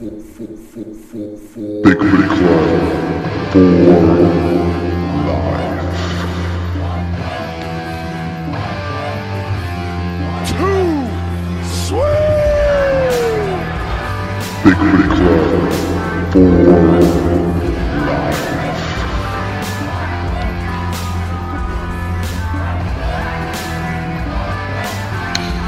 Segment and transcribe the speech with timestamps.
[0.00, 1.36] Big Booty Club
[3.52, 3.60] for
[5.26, 5.90] life.
[10.48, 11.04] Too
[11.68, 12.08] sweet!
[14.64, 15.68] Big Booty Club
[16.32, 16.48] for
[18.06, 18.40] life.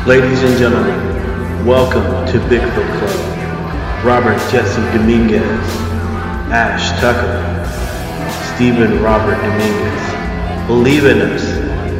[0.06, 0.98] Ladies and gentlemen,
[1.66, 3.11] welcome to Bigfoot Club.
[4.04, 5.42] Robert Jesse Dominguez,
[6.50, 7.38] Ash Tucker,
[8.52, 10.66] Stephen Robert Dominguez.
[10.66, 11.44] Believe in us.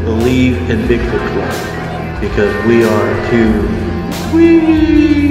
[0.04, 3.52] Believe in Bigfoot Club because we are too
[4.30, 5.21] sweet.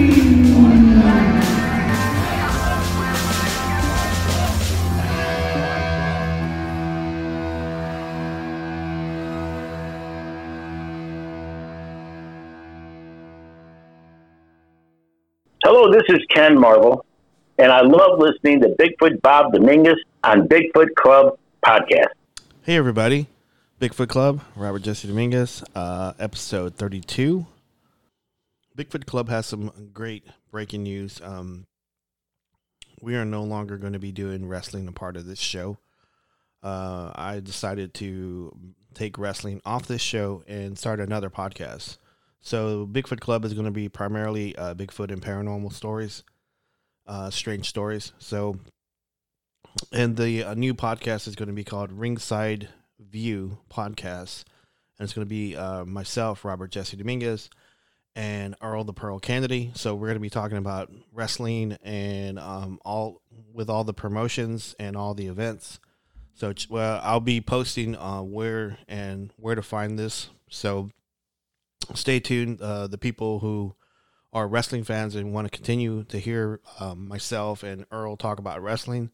[16.08, 17.06] This is Ken Marvel,
[17.58, 22.10] and I love listening to Bigfoot Bob Dominguez on Bigfoot Club podcast.
[22.64, 23.28] Hey everybody,
[23.80, 27.46] Bigfoot Club, Robert Jesse Dominguez, uh, episode 32.
[28.76, 31.22] Bigfoot Club has some great breaking news.
[31.24, 31.68] Um,
[33.00, 35.78] we are no longer going to be doing wrestling a part of this show.
[36.64, 38.58] Uh, I decided to
[38.94, 41.98] take wrestling off this show and start another podcast.
[42.42, 46.24] So Bigfoot Club is going to be primarily uh, Bigfoot and paranormal stories,
[47.08, 48.14] uh, strange stories.
[48.18, 48.60] So
[49.92, 52.70] and the uh, new podcast is going to be called Ringside
[53.00, 54.44] View Podcast,
[54.98, 57.50] and it's going to be uh, myself, Robert Jesse Dominguez,
[58.16, 59.72] and Earl the Pearl Kennedy.
[59.76, 63.22] So we're going to be talking about wrestling and um, all
[63.54, 65.80] with all the promotions and all the events.
[66.34, 70.30] So well, I'll be posting uh, where and where to find this.
[70.50, 70.90] So
[71.94, 72.62] stay tuned.
[72.62, 73.76] Uh, the people who
[74.34, 78.62] are wrestling fans and want to continue to hear um, myself and Earl talk about
[78.62, 79.12] wrestling.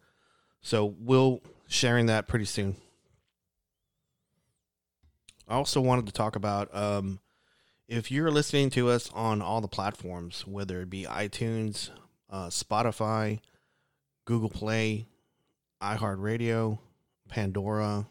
[0.61, 2.75] So we'll sharing that pretty soon.
[5.47, 7.19] I also wanted to talk about um,
[7.87, 11.89] if you're listening to us on all the platforms, whether it be iTunes,
[12.29, 13.39] uh, Spotify,
[14.25, 15.07] Google Play,
[15.81, 16.79] iHeartRadio,
[17.29, 18.07] Pandora,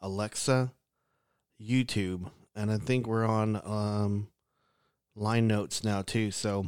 [0.00, 0.72] Alexa,
[1.60, 4.28] YouTube, and I think we're on um,
[5.14, 6.30] Line Notes now too.
[6.30, 6.66] So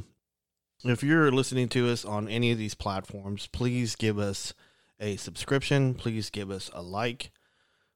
[0.84, 4.54] if you're listening to us on any of these platforms, please give us
[5.00, 5.94] a subscription.
[5.94, 7.30] Please give us a like.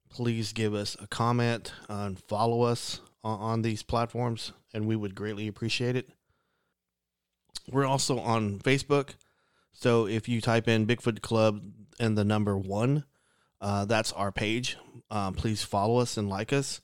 [0.09, 5.15] Please give us a comment and follow us on, on these platforms, and we would
[5.15, 6.11] greatly appreciate it.
[7.71, 9.15] We're also on Facebook.
[9.73, 11.61] So if you type in Bigfoot Club
[11.99, 13.05] and the number one,
[13.61, 14.77] uh, that's our page.
[15.11, 16.81] Um, please follow us and like us.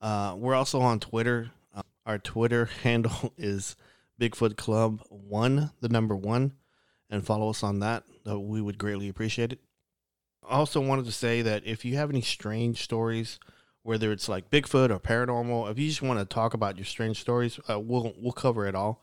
[0.00, 1.50] Uh, we're also on Twitter.
[1.74, 3.76] Uh, our Twitter handle is
[4.20, 6.52] Bigfoot Club One, the number one,
[7.10, 8.04] and follow us on that.
[8.26, 9.60] Uh, we would greatly appreciate it.
[10.48, 13.38] I also wanted to say that if you have any strange stories,
[13.82, 17.20] whether it's like Bigfoot or paranormal, if you just want to talk about your strange
[17.20, 19.02] stories, uh, we'll we'll cover it all.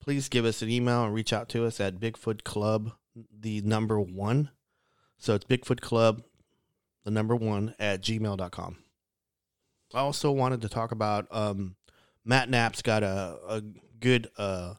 [0.00, 2.92] Please give us an email and reach out to us at Bigfoot Club,
[3.38, 4.50] the number one.
[5.18, 6.22] So it's Bigfoot Club,
[7.04, 8.78] the number one at gmail.com.
[9.94, 11.76] I also wanted to talk about um,
[12.24, 13.62] Matt Knapp's got a, a
[13.98, 14.74] good uh,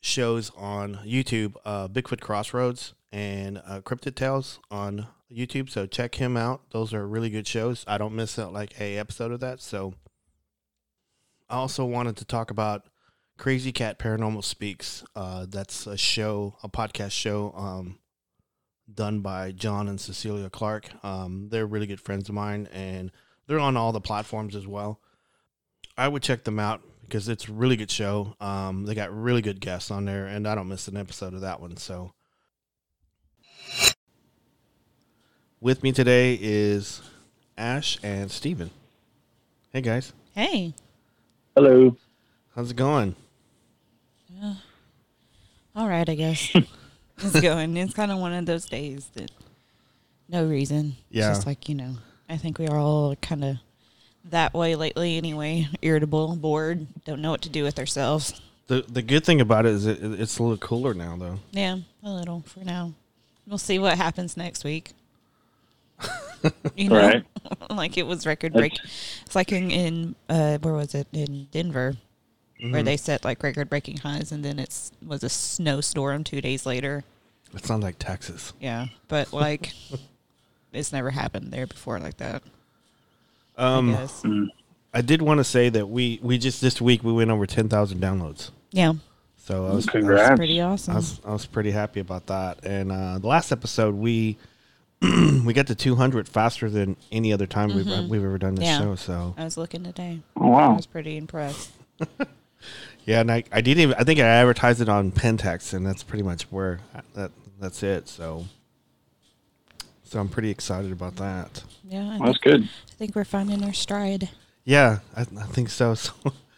[0.00, 5.70] shows on YouTube, uh, Bigfoot Crossroads and uh, Cryptid Tales on YouTube.
[5.70, 6.70] So check him out.
[6.70, 7.84] Those are really good shows.
[7.86, 9.60] I don't miss out like a episode of that.
[9.60, 9.94] So
[11.48, 12.88] I also wanted to talk about
[13.38, 15.04] Crazy Cat Paranormal Speaks.
[15.14, 17.98] Uh, that's a show, a podcast show um,
[18.92, 20.88] done by John and Cecilia Clark.
[21.04, 23.12] Um, they're really good friends of mine, and
[23.46, 25.00] they're on all the platforms as well.
[25.96, 28.34] I would check them out because it's a really good show.
[28.40, 31.40] Um, they got really good guests on there, and I don't miss an episode of
[31.42, 31.76] that one.
[31.76, 32.12] So,
[35.60, 37.00] with me today is
[37.56, 38.70] Ash and Steven.
[39.72, 40.74] Hey guys, Hey.
[41.54, 41.96] Hello.
[42.54, 43.14] how's it going?
[45.74, 46.54] All right, I guess.
[47.18, 47.76] it's going.
[47.76, 49.30] It's kind of one of those days that
[50.28, 50.96] no reason.
[51.10, 51.28] Yeah.
[51.28, 51.96] It's just like, you know,
[52.28, 53.56] I think we are all kind of
[54.30, 55.68] that way lately anyway.
[55.82, 58.40] Irritable, bored, don't know what to do with ourselves.
[58.66, 61.38] The the good thing about it is it, it's a little cooler now, though.
[61.52, 62.94] Yeah, a little for now.
[63.46, 64.92] We'll see what happens next week.
[66.74, 67.24] you know, Right.
[67.70, 68.74] like it was record break.
[69.24, 71.94] It's like in, in uh, where was it in Denver,
[72.60, 76.66] where they set like record breaking highs, and then it was a snowstorm two days
[76.66, 77.04] later.
[77.54, 78.52] It sounds like Texas.
[78.60, 79.72] Yeah, but like
[80.72, 82.42] it's never happened there before like that.
[83.56, 84.22] Um, I guess.
[84.94, 87.68] I did want to say that we we just this week we went over ten
[87.68, 88.50] thousand downloads.
[88.72, 88.94] Yeah,
[89.36, 90.36] So I was, I was Congrats.
[90.36, 90.94] Pretty I awesome.
[90.94, 92.64] was, I was pretty happy about that.
[92.64, 94.36] And uh, the last episode, we
[95.00, 98.78] we got to 200 faster than any other time we've we've ever done this Yeah.
[98.80, 98.94] show.
[98.96, 100.20] So I was looking today.
[100.36, 101.70] Oh, I was pretty impressed.
[103.06, 106.02] yeah, and I, I didn't even I think I advertised it on Pentex, and that's
[106.02, 106.80] pretty much where
[107.14, 107.30] that
[107.60, 108.08] that's it.
[108.08, 108.46] So
[110.06, 111.62] so I'm pretty excited about that.
[111.84, 112.62] Yeah, I That's good.
[112.62, 114.28] I think we're finding our stride.
[114.64, 115.94] Yeah, I, I think so.
[115.94, 116.12] So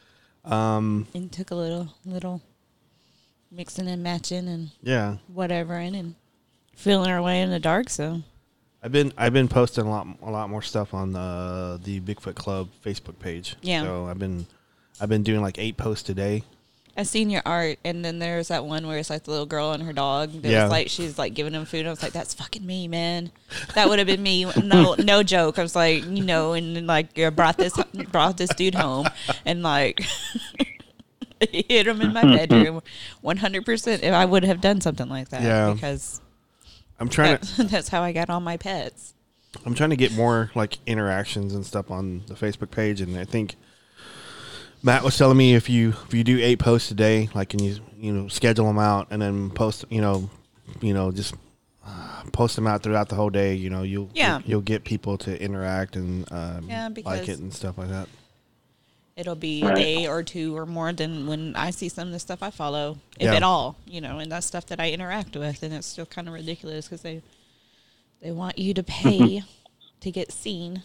[0.45, 2.43] um, And took a little, little
[3.51, 6.15] mixing and matching and yeah, whatever, in and
[6.75, 7.91] feeling our way in the dark.
[7.91, 8.23] So
[8.83, 12.35] I've been I've been posting a lot a lot more stuff on the the Bigfoot
[12.35, 13.57] Club Facebook page.
[13.63, 13.83] Yeah.
[13.83, 14.47] So I've been
[15.01, 16.45] I've been doing like eight posts a day.
[16.99, 19.71] I seen your art, and then there's that one where it's like the little girl
[19.73, 20.33] and her dog.
[20.43, 20.65] That Yeah.
[20.65, 21.87] was like she's like giving him food.
[21.87, 23.31] I was like, that's fucking me, man.
[23.77, 24.45] That would have been me.
[24.63, 25.59] No, no joke.
[25.61, 27.73] I was like, you know, and then, like I brought this
[28.11, 29.07] brought this dude home,
[29.47, 30.01] and like
[31.41, 32.83] hit him in my bedroom.
[33.21, 34.03] One hundred percent.
[34.03, 35.73] If I would have done something like that, Yeah.
[35.75, 36.21] because
[36.99, 39.15] I'm trying that, to that's how I got all my pets.
[39.65, 43.25] I'm trying to get more like interactions and stuff on the Facebook page, and I
[43.25, 43.55] think
[44.83, 47.63] Matt was telling me if you if you do eight posts a day, like and
[47.63, 50.31] you you know schedule them out and then post you know
[50.81, 51.35] you know just
[51.85, 54.41] uh, post them out throughout the whole day, you know you'll Yeah.
[54.45, 58.09] you'll, get people to interact and um, Yeah, like it and stuff like that.
[59.17, 59.73] It'll be Right.
[59.73, 62.51] a day or two or more than when I see some of the stuff I
[62.51, 63.35] follow, if Yeah.
[63.35, 66.29] at all, you know, and that's stuff that I interact with, and it's still kind
[66.29, 67.23] of ridiculous because they
[68.23, 69.43] they want you to pay
[70.01, 70.83] to get seen,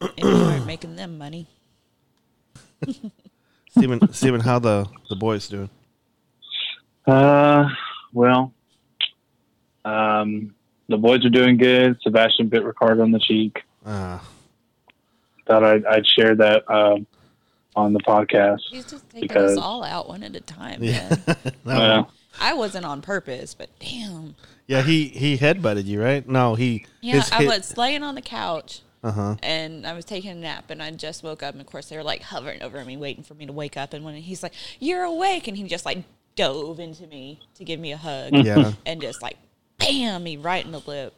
[0.00, 1.48] and you aren't making them money.
[3.70, 5.70] Steven, Steven, how the the boys doing?
[7.06, 7.68] Uh,
[8.12, 8.52] well,
[9.84, 10.54] um,
[10.88, 11.96] the boys are doing good.
[12.02, 13.62] Sebastian bit Ricardo on the cheek.
[13.84, 14.18] Uh,
[15.46, 17.06] Thought I'd, I'd share that um,
[17.74, 18.60] on the podcast.
[18.70, 20.82] He's just taking Because- us all out one at a time.
[20.82, 21.36] yeah, Man.
[21.64, 22.04] no, Uh,
[22.40, 24.36] I wasn't on purpose, but damn.
[24.66, 24.82] yeah.
[24.82, 26.26] He he headbutted you, right?
[26.28, 28.80] No, he Yeah, his I hit- was laying on the couch.
[29.02, 29.34] Uh-huh.
[29.42, 31.96] and I was taking a nap, and I just woke up, and of course they
[31.96, 33.92] were like hovering over me, waiting for me to wake up.
[33.94, 36.04] And when he's like, "You're awake," and he just like
[36.36, 39.36] dove into me to give me a hug, Yeah, and just like
[39.78, 41.14] bam me right in the lip.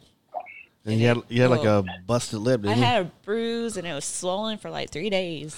[0.85, 2.83] and you had you had like a busted lip, I didn't you?
[2.83, 5.55] had a bruise, and it was swollen for like three days.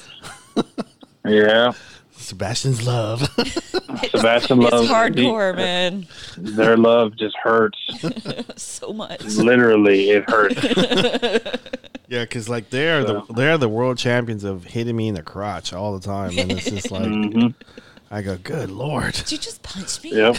[1.26, 1.72] yeah,
[2.18, 3.22] Sebastian's love.
[4.12, 4.74] Sebastian love.
[4.74, 7.78] It's loves hardcore, man, Their love just hurts.
[8.62, 9.24] so much.
[9.24, 11.58] Literally, it hurts.
[12.10, 15.74] Yeah, because like they're the they're the world champions of hitting me in the crotch
[15.74, 17.48] all the time, and it's just like hmm
[18.10, 19.14] I go, good lord.
[19.14, 20.16] Did you just punch me?
[20.16, 20.38] Yep.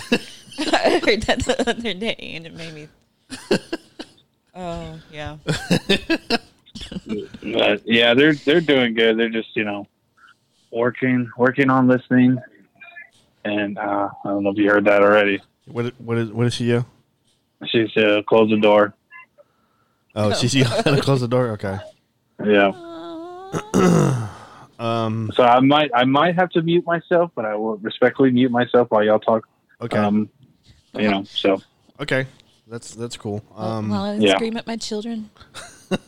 [0.73, 2.89] I heard that the other day, and it made me.
[4.55, 5.37] Oh yeah.
[7.43, 9.19] But yeah, they're they're doing good.
[9.19, 9.87] They're just you know
[10.71, 12.39] working working on listening.
[13.45, 15.41] And uh, I don't know if you heard that already.
[15.67, 16.85] What what is what is she you?
[17.67, 18.95] She's uh, close the door.
[20.15, 21.49] Oh, she's you gonna close the door.
[21.53, 21.79] Okay.
[22.45, 22.73] Yeah.
[24.81, 25.33] Um.
[25.35, 28.93] So I might I might have to mute myself, but I will respectfully mute myself
[28.93, 29.49] while y'all talk.
[29.81, 29.99] Okay.
[29.99, 30.31] Um,
[30.95, 31.25] you know.
[31.25, 31.61] So
[31.99, 32.29] okay.
[32.69, 33.43] That's that's cool.
[33.57, 33.89] Um.
[33.89, 34.37] While I yeah.
[34.37, 35.31] scream at my children.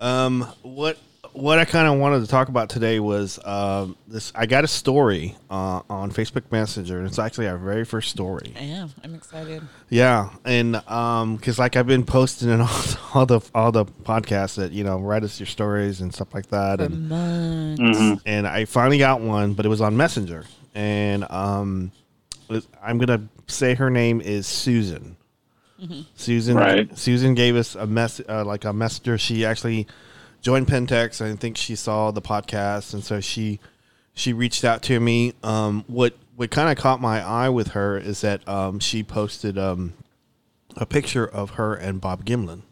[0.00, 0.98] Um, what
[1.36, 4.32] what I kind of wanted to talk about today was um, this.
[4.34, 8.54] I got a story uh, on Facebook Messenger, and it's actually our very first story.
[8.58, 8.90] I am.
[9.04, 9.62] I'm excited.
[9.90, 12.80] Yeah, and um, because like I've been posting in all,
[13.14, 16.46] all the all the podcasts that you know write us your stories and stuff like
[16.48, 17.80] that, For and months.
[17.82, 18.20] mhm.
[18.26, 20.44] and I finally got one, but it was on Messenger,
[20.74, 21.92] and um,
[22.82, 25.16] I'm gonna say her name is Susan.
[26.14, 26.56] Susan.
[26.56, 26.96] Right.
[26.98, 29.18] Susan gave us a mess, uh, like a messenger.
[29.18, 29.86] She actually
[30.46, 31.20] joined Pentex.
[31.20, 33.58] I think she saw the podcast, and so she
[34.14, 35.32] she reached out to me.
[35.42, 39.58] Um, what what kind of caught my eye with her is that um, she posted
[39.58, 39.94] um,
[40.76, 42.62] a picture of her and Bob Gimlin,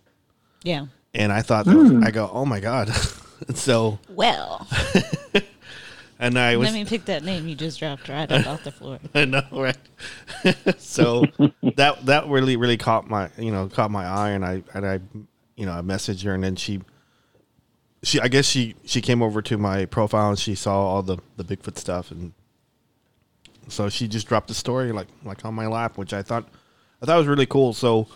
[0.63, 0.87] Yeah.
[1.15, 2.91] and I thought, that was, I go, oh my god.
[3.49, 4.67] And so, Well,
[6.21, 8.71] and I was let me pick that name you just dropped right up off the
[8.71, 9.01] floor.
[9.15, 9.77] I know, right?
[10.79, 11.25] so
[11.75, 15.01] that that really really caught my you know caught my eye, and I and I
[15.57, 16.81] you know I messaged her, and then she
[18.05, 21.19] she I guess she she came over to my profile and she saw all the
[21.37, 22.33] the Bigfoot stuff, and
[23.69, 26.49] so she just dropped the story like like on my lap, which I thought
[27.03, 27.73] I thought was really cool.
[27.73, 28.07] So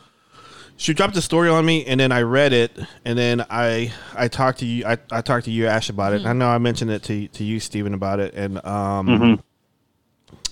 [0.77, 4.29] she dropped the story on me, and then I read it, and then I I
[4.29, 6.25] talked to you I, I talked to you Ash about it.
[6.25, 9.43] I know I mentioned it to to you Stephen about it, and um.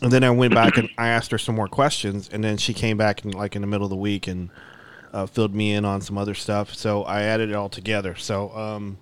[0.02, 2.74] And then I went back and I asked her some more questions, and then she
[2.74, 4.50] came back in like in the middle of the week and
[5.12, 6.74] uh, filled me in on some other stuff.
[6.74, 8.14] So I added it all together.
[8.14, 8.98] So um,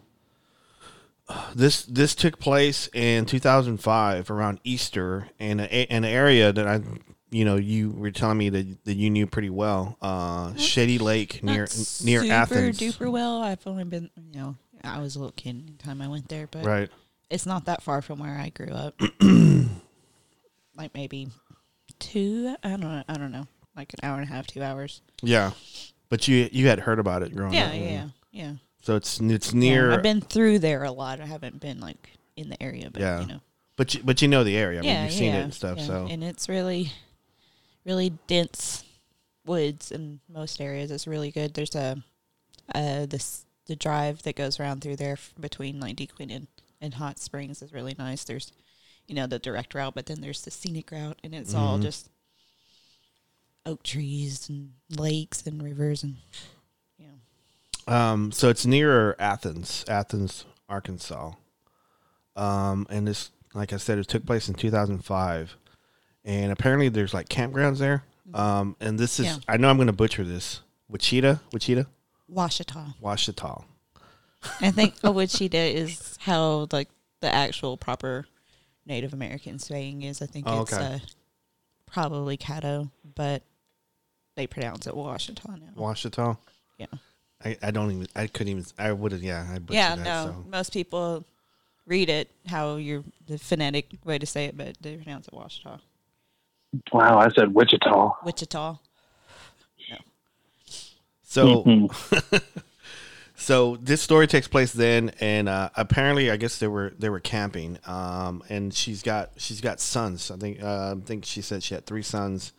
[1.54, 6.80] this this took place in 2005 around Easter in a, an area that I,
[7.30, 11.42] you know, you were telling me that, that you knew pretty well, uh, Shady Lake
[11.42, 13.42] near Not near super Athens, duper well.
[13.42, 16.46] I've only been, you know, I was a little kid the time I went there,
[16.46, 16.90] but right?
[17.30, 19.00] it's not that far from where I grew up.
[20.76, 21.28] like maybe
[21.98, 22.54] two.
[22.62, 23.02] I don't know.
[23.08, 23.46] I don't know.
[23.76, 25.00] Like an hour and a half, two hours.
[25.22, 25.52] Yeah,
[26.08, 28.52] but you you had heard about it growing Yeah, up, yeah yeah, yeah.
[28.84, 31.18] So it's it's Yeah, near, I've been through there a lot.
[31.18, 33.20] I haven't been like in the area, but Yeah.
[33.22, 33.40] you know.
[33.76, 34.80] but you, but you know the area.
[34.80, 35.78] I mean, yeah, you've seen it and stuff.
[35.78, 35.86] yeah.
[35.86, 36.92] So and it's really,
[37.86, 38.84] really dense
[39.46, 40.90] woods in most areas.
[40.90, 41.54] It's really good.
[41.54, 42.02] There's a,
[42.74, 46.46] uh, this the drive that goes around through there between like DeQueen and,
[46.82, 48.22] and Hot Springs is really nice.
[48.24, 48.52] There's,
[49.06, 51.84] you know, the direct route, but then there's the scenic route, and it's all Mm-hmm.
[51.84, 52.10] just
[53.64, 56.16] oak trees and lakes and rivers and.
[57.86, 61.32] Um, so it's nearer Athens, Athens, Arkansas.
[62.36, 65.56] Um, and this, like I said, it took place in 2005.
[66.24, 68.02] And apparently there's like campgrounds there.
[68.32, 69.36] Um, and this is, Yeah.
[69.46, 70.60] I know I'm going to butcher this.
[70.88, 71.84] Wichita, Wichita,
[72.32, 72.94] Washita.
[73.02, 73.64] Washita.
[74.60, 76.88] I think a Wichita is how like
[77.20, 78.26] the actual proper
[78.86, 80.20] Native American saying is.
[80.22, 80.82] I think Oh, it's okay.
[80.94, 80.98] uh,
[81.86, 83.42] probably Caddo, but
[84.36, 85.72] they pronounce it Washita now.
[85.76, 86.38] Washita.
[86.78, 86.86] Yeah.
[87.42, 90.04] I, I don't even, I couldn't even, I would have, yeah, I butchered Yeah, that.
[90.04, 90.24] no.
[90.24, 90.44] So.
[90.50, 91.24] Most people
[91.86, 95.80] read it how you're the phonetic way to say it, but they pronounce it Washita.
[96.92, 98.16] Wow, I said Wichita.
[98.24, 98.78] Wichita.
[101.26, 102.42] So, Mhm.
[103.36, 107.18] so this story takes place then, and uh, apparently, I guess they were they were
[107.18, 107.78] camping.
[107.86, 110.30] Um, and she's got she's got sons.
[110.30, 112.52] I think uh, I think she said she had three sons.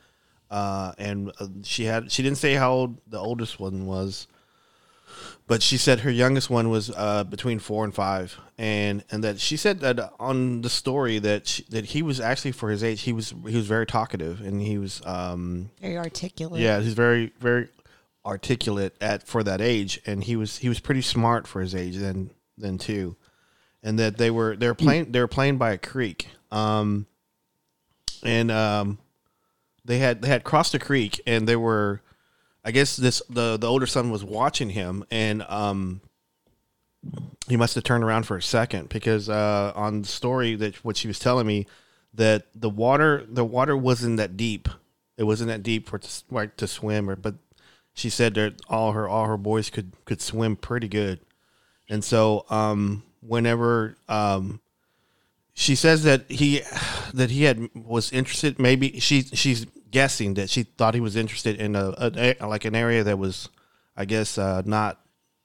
[0.52, 4.28] Uh, and uh, she had she didn't say how old the oldest one was,
[5.48, 9.40] but she said her youngest one was uh, between four and five, and and that
[9.40, 13.02] she said that on the story that she, that he was actually for his age
[13.02, 16.62] he was he was very talkative and he was um, Very articulate.
[16.62, 17.70] yeah, he's very very
[18.26, 21.98] articulate at for that age, and he was he was pretty smart for his age
[21.98, 23.16] then then too,
[23.84, 27.06] and that they were they were playing they were playing by a creek, um,
[28.24, 28.98] and um,
[29.84, 32.02] they had they had crossed a creek, and they were,
[32.66, 36.02] I guess this the the older son was watching him, and um.
[37.48, 40.98] He must have turned around for a second because uh, on the story that what
[40.98, 41.68] she was telling me
[42.16, 44.68] that the water the water wasn't that deep
[45.18, 47.36] it wasn't that deep for to, like to swim or but
[47.94, 51.20] she said that all her all her boys could could swim pretty good
[51.90, 54.60] and so um whenever um
[55.54, 56.62] she says that he
[57.14, 59.66] that he had was interested maybe she she's
[60.00, 63.18] guessing that she thought he was interested in a, a, a like an area that
[63.18, 63.50] was
[63.96, 64.94] i guess uh not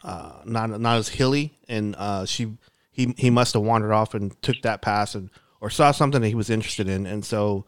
[0.03, 1.47] uh not not as hilly.
[1.69, 2.43] And uh she
[2.91, 5.31] he he must have wandered off and took that pass and
[5.61, 7.07] or saw something that he was interested in.
[7.07, 7.65] And so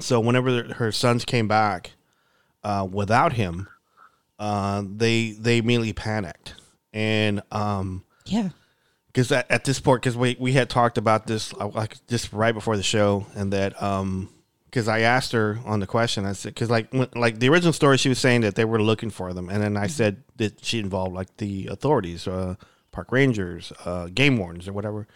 [0.00, 1.92] so whenever her sons came back
[2.64, 3.68] uh, without him,
[4.38, 6.54] uh, they they immediately panicked,
[6.92, 8.50] and um, Yeah.
[9.06, 12.32] because at, at this point, because we we had talked about this uh, like just
[12.32, 14.28] right before the show, and that um,
[14.72, 17.74] because I asked her on the question, I said, because like when, like the original
[17.74, 20.64] story, she was saying that they were looking for them, and then I said that
[20.64, 22.54] she involved like the authorities, uh,
[22.90, 25.06] park rangers, uh, game wardens, or whatever,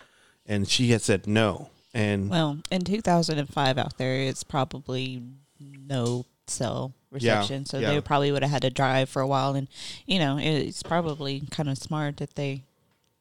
[0.45, 5.23] and she had said no, and Well, in 2005 out there, it's probably
[5.59, 7.93] no cell reception, so yeah.
[7.93, 9.55] they probably would have had to drive for a while.
[9.55, 9.69] And
[10.05, 12.65] you know, it's probably kind of smart that they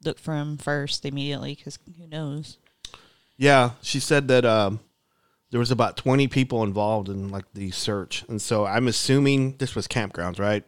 [0.03, 2.57] look for him first immediately, because who knows?
[3.37, 4.81] Yeah, she said that um,
[5.51, 9.75] there was about twenty people involved in like the search, and so I'm assuming this
[9.75, 10.63] was campgrounds, right?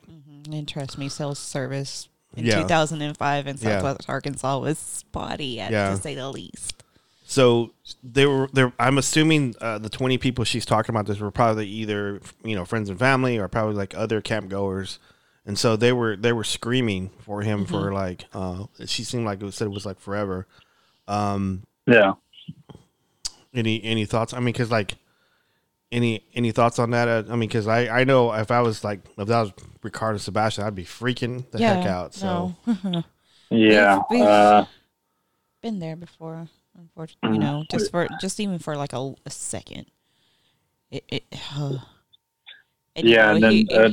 [0.51, 2.61] And trust me, sales service in Yeah.
[2.61, 3.81] 2005 in Yeah.
[3.81, 5.89] Southwest Arkansas was spotty, at, Yeah.
[5.89, 6.83] to say the least.
[7.25, 8.71] So they were there.
[8.79, 12.63] I'm assuming uh, the 20 people she's talking about this were probably either you know
[12.63, 14.99] friends and family or probably like other camp goers,
[15.45, 19.41] and so they were they were screaming for him for like uh, she seemed like
[19.41, 20.47] it was, said it was like forever.
[21.09, 22.13] Um, Yeah.
[23.53, 24.33] Any any thoughts?
[24.33, 24.95] I mean, because like
[25.91, 27.07] any any thoughts on that?
[27.07, 29.51] Uh, I mean, because I I know if I was like if that was
[29.83, 32.13] Ricardo Sebastian, I'd be freaking the heck out.
[32.13, 33.03] So no.
[33.49, 34.01] Yeah.
[34.09, 34.65] We've- we've- Uh,
[35.61, 36.47] been there before.
[36.77, 39.87] Unfortunately, you know, just for just even for like a, a second.
[40.91, 41.23] It, it
[41.55, 41.79] uh,
[42.95, 43.89] and, you Yeah, know, and then, he, uh,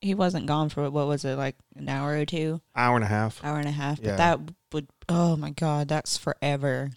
[0.00, 3.08] he wasn't gone for what was it like an hour or two, hour and a
[3.08, 3.42] half.
[3.44, 4.00] hour and a half.
[4.00, 4.16] But Yeah.
[4.16, 4.40] that
[4.72, 6.90] would oh my god, that's forever.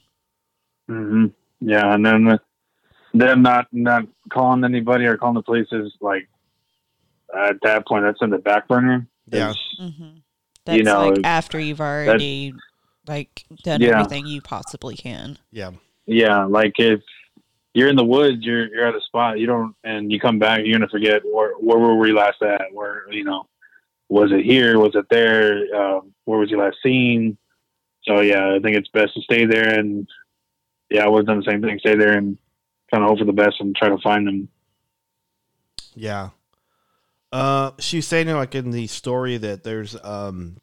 [0.88, 1.28] hmm
[1.66, 2.40] Yeah, and then the,
[3.14, 6.28] them not not calling anybody or calling the police is like
[7.36, 9.08] at that point that's in the back burner.
[9.28, 9.52] Yeah.
[9.52, 10.18] It's- hmm
[10.66, 12.54] That's You know, like after you've already
[13.08, 14.00] like done Yeah.
[14.00, 15.38] everything you possibly can.
[15.52, 15.72] Yeah.
[16.06, 17.02] Yeah, like if
[17.74, 20.62] you're in the woods, you're you're at a spot, you don't, and you come back,
[20.64, 22.74] you're gonna forget where where were we last at?
[22.74, 23.48] Where you know,
[24.10, 24.80] was it here?
[24.80, 25.64] Was it there?
[25.76, 27.38] Um, where was you last seen?
[28.04, 30.08] So yeah, I think it's best to stay there, and
[30.94, 31.80] yeah, I would have done the same thing.
[31.80, 32.38] Stay there and
[32.92, 34.48] kind of hope for the best and try to find them.
[35.96, 36.30] Yeah.
[37.32, 40.58] Uh, she was saying like in the story that there's um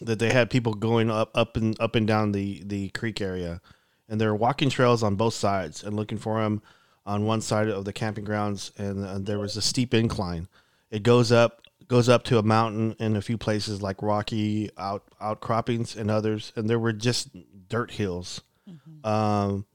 [0.00, 3.60] that they had people going up up and up and down the the creek area,
[4.08, 6.62] and there were walking trails on both sides and looking for them
[7.04, 10.48] on one side of the camping grounds, and, uh there was a steep incline.
[10.90, 15.04] It goes up goes up to a mountain in a few places like rocky out
[15.20, 17.28] outcroppings and others, and there were just
[17.68, 18.40] dirt hills.
[19.06, 19.66] Um,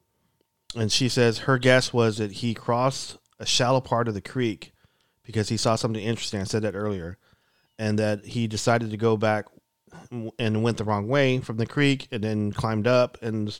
[0.75, 4.73] and she says her guess was that he crossed a shallow part of the creek
[5.23, 6.41] because he saw something interesting.
[6.41, 7.17] I said that earlier,
[7.79, 9.45] and that he decided to go back
[10.37, 13.57] and went the wrong way from the creek and then climbed up and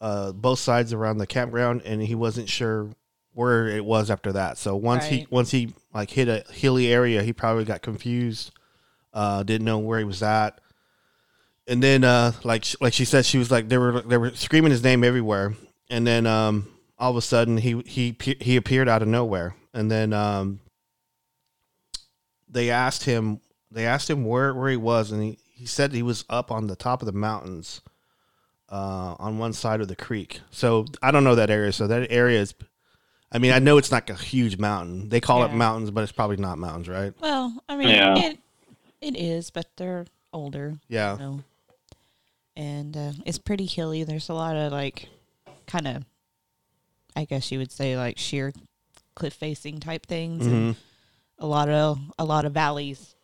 [0.00, 2.90] uh, both sides around the campground, and he wasn't sure
[3.32, 4.58] where it was after that.
[4.58, 8.50] So once he once he like hit a hilly area, he probably got confused,
[9.12, 10.60] uh, didn't know where he was at.
[11.68, 14.70] And then, uh, like like she said, she was like they were they were screaming
[14.70, 15.54] his name everywhere,
[15.90, 16.68] and then um,
[16.98, 20.60] all of a sudden he he he appeared out of nowhere, and then um,
[22.48, 26.02] they asked him they asked him where where he was, and he, he said he
[26.02, 27.80] was up on the top of the mountains,
[28.70, 30.40] uh, on one side of the creek.
[30.50, 31.72] So I don't know that area.
[31.72, 32.54] So that area is,
[33.32, 35.08] I mean, I know it's not a huge mountain.
[35.08, 37.12] They call it mountains, but it's probably not mountains, right?
[37.20, 38.16] Well, I mean, Yeah.
[38.18, 38.38] it
[39.00, 40.76] it is, but they're older.
[40.88, 41.14] Yeah.
[41.14, 41.40] You know?
[42.56, 44.02] And uh, it's pretty hilly.
[44.04, 45.08] There's a lot of like,
[45.66, 46.04] kind of,
[47.14, 48.52] I guess you would say like sheer
[49.14, 50.76] cliff facing type things, and Mhm.
[51.38, 53.14] a lot of a lot of valleys.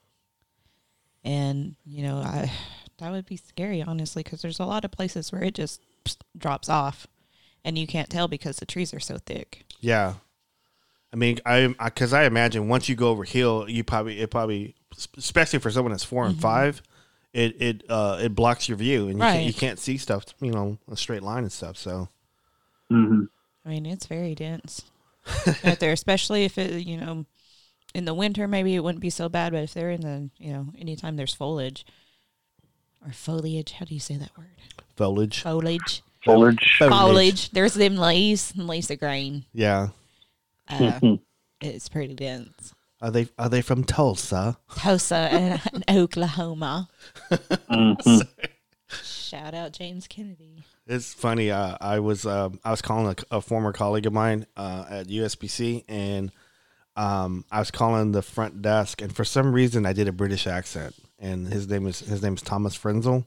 [1.25, 2.51] And you know, I
[2.99, 5.81] that would be scary, honestly, because there's a lot of places where it just
[6.37, 7.07] drops off,
[7.65, 9.65] and you can't tell because the trees are so thick.
[9.81, 10.15] Yeah.
[11.13, 14.75] I mean, I because I, imagine once you go over hill, you probably it probably
[15.17, 16.83] especially for someone that's 4 and five,
[17.33, 20.53] it it uh it blocks your view and you, can't, you can't see stuff, you
[20.53, 21.77] know, a straight line and stuff.
[21.77, 22.09] So
[22.91, 23.25] hmm
[23.65, 24.83] I mean, it's very dense
[25.65, 27.27] out there, especially if it, you know,
[27.95, 30.53] in the winter, maybe it wouldn't be so bad, but if they're in the, you
[30.53, 31.87] know, anytime there's foliage
[33.07, 34.49] or foliage, how do you say that word?
[34.97, 36.03] foliage, Foliage.
[36.25, 36.77] Foliage.
[36.79, 37.51] Foliage.
[37.51, 39.45] There's them leaves and leaves of grain.
[39.53, 39.89] yeah.
[40.69, 40.99] Uh,
[41.61, 42.75] it's pretty dense.
[43.03, 44.57] Are they are they from Tulsa?
[44.77, 46.89] Tulsa and, and Oklahoma.
[47.31, 48.23] Mhm.
[49.03, 50.63] Shout out James Kennedy.
[50.87, 51.51] It's funny.
[51.51, 55.09] Uh, I was uh, I was calling a, a former colleague of mine uh, at
[55.09, 56.31] USBC, and
[56.97, 60.47] um, I was calling the front desk, and for some reason I did a British
[60.47, 63.25] accent, and his name is his name is Thomas Frenzel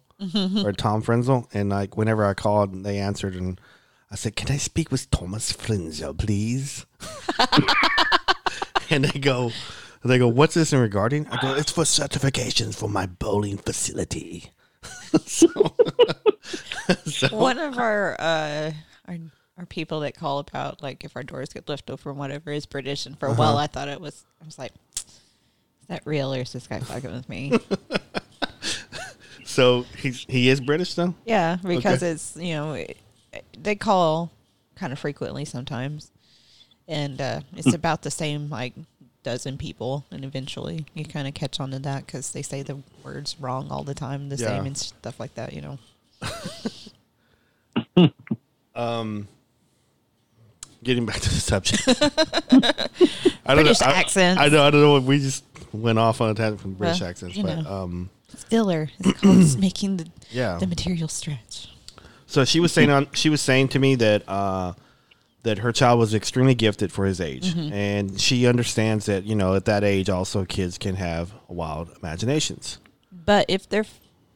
[0.63, 3.59] or Tom Frenzel, and like whenever I called, they answered, and
[4.11, 6.85] I said, "Can I speak with Thomas Frenzel, please?"
[8.89, 9.51] and they go.
[10.03, 11.27] They go, what's this in regarding?
[11.29, 14.51] I go, it's for certifications for my bowling facility.
[15.25, 15.47] so,
[17.05, 18.71] so One of our uh
[19.07, 19.17] our
[19.57, 22.67] our people that call about like if our doors get left open or whatever is
[22.67, 24.25] British, and for a while I thought it was.
[24.41, 27.57] I was like, is that real or is this guy fucking with me?
[29.47, 31.13] So he's he is British though.
[31.25, 32.11] yeah, because Okay.
[32.11, 32.97] it's you know it,
[33.57, 34.31] they call
[34.75, 36.11] kind of frequently sometimes,
[36.87, 38.73] and uh, it's about the same like
[39.23, 42.77] dozen people, and eventually you kind of catch on to that because they say the
[43.03, 44.47] words wrong all the time, the Yeah.
[44.47, 45.53] same and stuff like that.
[45.53, 45.79] You know.
[48.75, 49.29] Um,
[50.83, 51.83] getting back to the subject.
[53.45, 54.41] I British I, accents.
[54.41, 54.63] I know.
[54.63, 54.99] I don't know.
[54.99, 57.71] We just went off on a tangent from British Well, accents, but know.
[57.83, 58.89] um, Filler.
[58.99, 60.57] It's called making the yeah.
[60.57, 61.69] the material stretch.
[62.27, 64.73] So she was saying on she was saying to me that uh,
[65.45, 67.73] that her child was extremely gifted for his age, Mm-hmm.
[67.73, 72.79] and she understands that you know at that age also kids can have wild imaginations.
[73.11, 73.85] But if they're,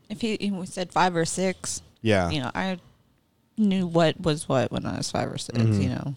[0.10, 2.30] if he, he said five or six, Yeah.
[2.30, 2.80] you know, I
[3.58, 5.82] knew what was what when I was five or 6 Mm-hmm.
[5.82, 6.16] You know,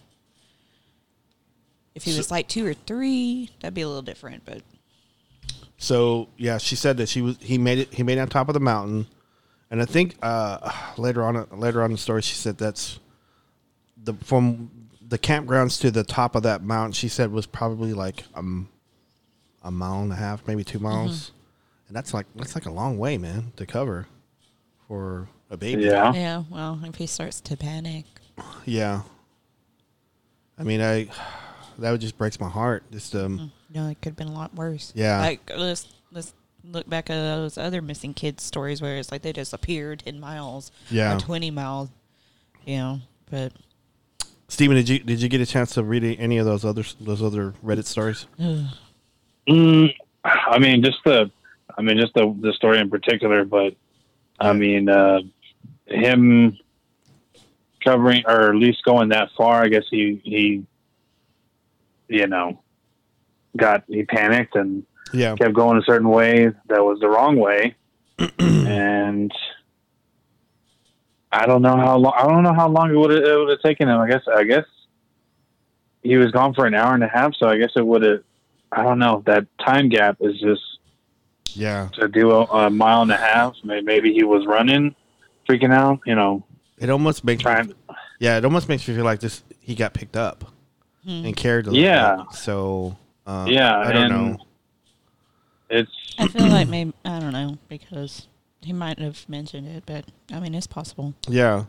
[1.95, 4.45] if he was like two or three, that'd be a little different.
[4.45, 4.61] But
[5.77, 8.47] So yeah, she said that she was he made it he made it on top
[8.49, 9.07] of the mountain,
[9.69, 12.99] and I think uh, later on later on in the story she said that's
[14.01, 14.69] the from
[15.13, 16.91] the campgrounds to the top of that mountain.
[16.91, 18.67] She said was probably like um
[19.61, 21.31] a mile and a half, maybe two miles,
[21.87, 24.07] and that's like that's like a long way, man, to cover
[24.87, 25.83] for a baby.
[25.83, 26.11] Yeah.
[26.13, 28.05] yeah, well, if he starts to panic,
[28.65, 29.03] yeah.
[30.57, 31.09] I mean, I
[31.77, 32.83] that would just breaks my heart.
[32.91, 34.93] Just um, no, it could have been a lot worse.
[34.95, 35.19] Yeah.
[35.19, 39.31] like let's let's look back at those other missing kids stories where it's like they
[39.31, 41.15] disappeared appeared ten miles, Yeah.
[41.15, 41.89] or twenty miles,
[42.65, 42.99] you know.
[43.29, 43.53] But
[44.53, 47.23] Steven, did you did you get a chance to read any of those other those
[47.23, 48.27] other Reddit stories?
[49.49, 49.91] Mm,
[50.23, 51.31] I mean, just the,
[51.75, 53.73] I mean, just the the story in particular, but
[54.39, 55.21] I mean, uh,
[55.87, 56.55] him
[57.83, 59.63] covering or at least going that far.
[59.63, 60.63] I guess he he,
[62.07, 62.61] you know,
[63.57, 65.35] got he panicked and Yeah.
[65.35, 67.75] kept going a certain way that was the wrong way,
[68.37, 69.31] and
[71.33, 72.13] I don't know how long.
[72.17, 73.99] I don't know how long it would have it would have taken him.
[73.99, 74.65] I guess I guess
[76.03, 78.23] he was gone for an hour and a half, so I guess it would have.
[78.71, 79.23] I don't know.
[79.25, 80.61] That time gap is just
[81.53, 81.89] Yeah.
[81.93, 83.55] to do a, a mile and a half.
[83.63, 84.95] Maybe he was running,
[85.47, 85.99] freaking out.
[86.05, 86.43] You know,
[86.77, 87.51] It almost makes me,
[88.19, 90.51] yeah, it almost makes me feel like this he got picked up
[91.05, 92.15] and carried a little Yeah.
[92.17, 92.35] bit.
[92.35, 94.37] So uh, Yeah, I don't and- know.
[95.69, 98.27] It's I feel like maybe I don't know because
[98.65, 101.13] he might have mentioned it, but I mean it's possible.
[101.27, 101.65] Yeah,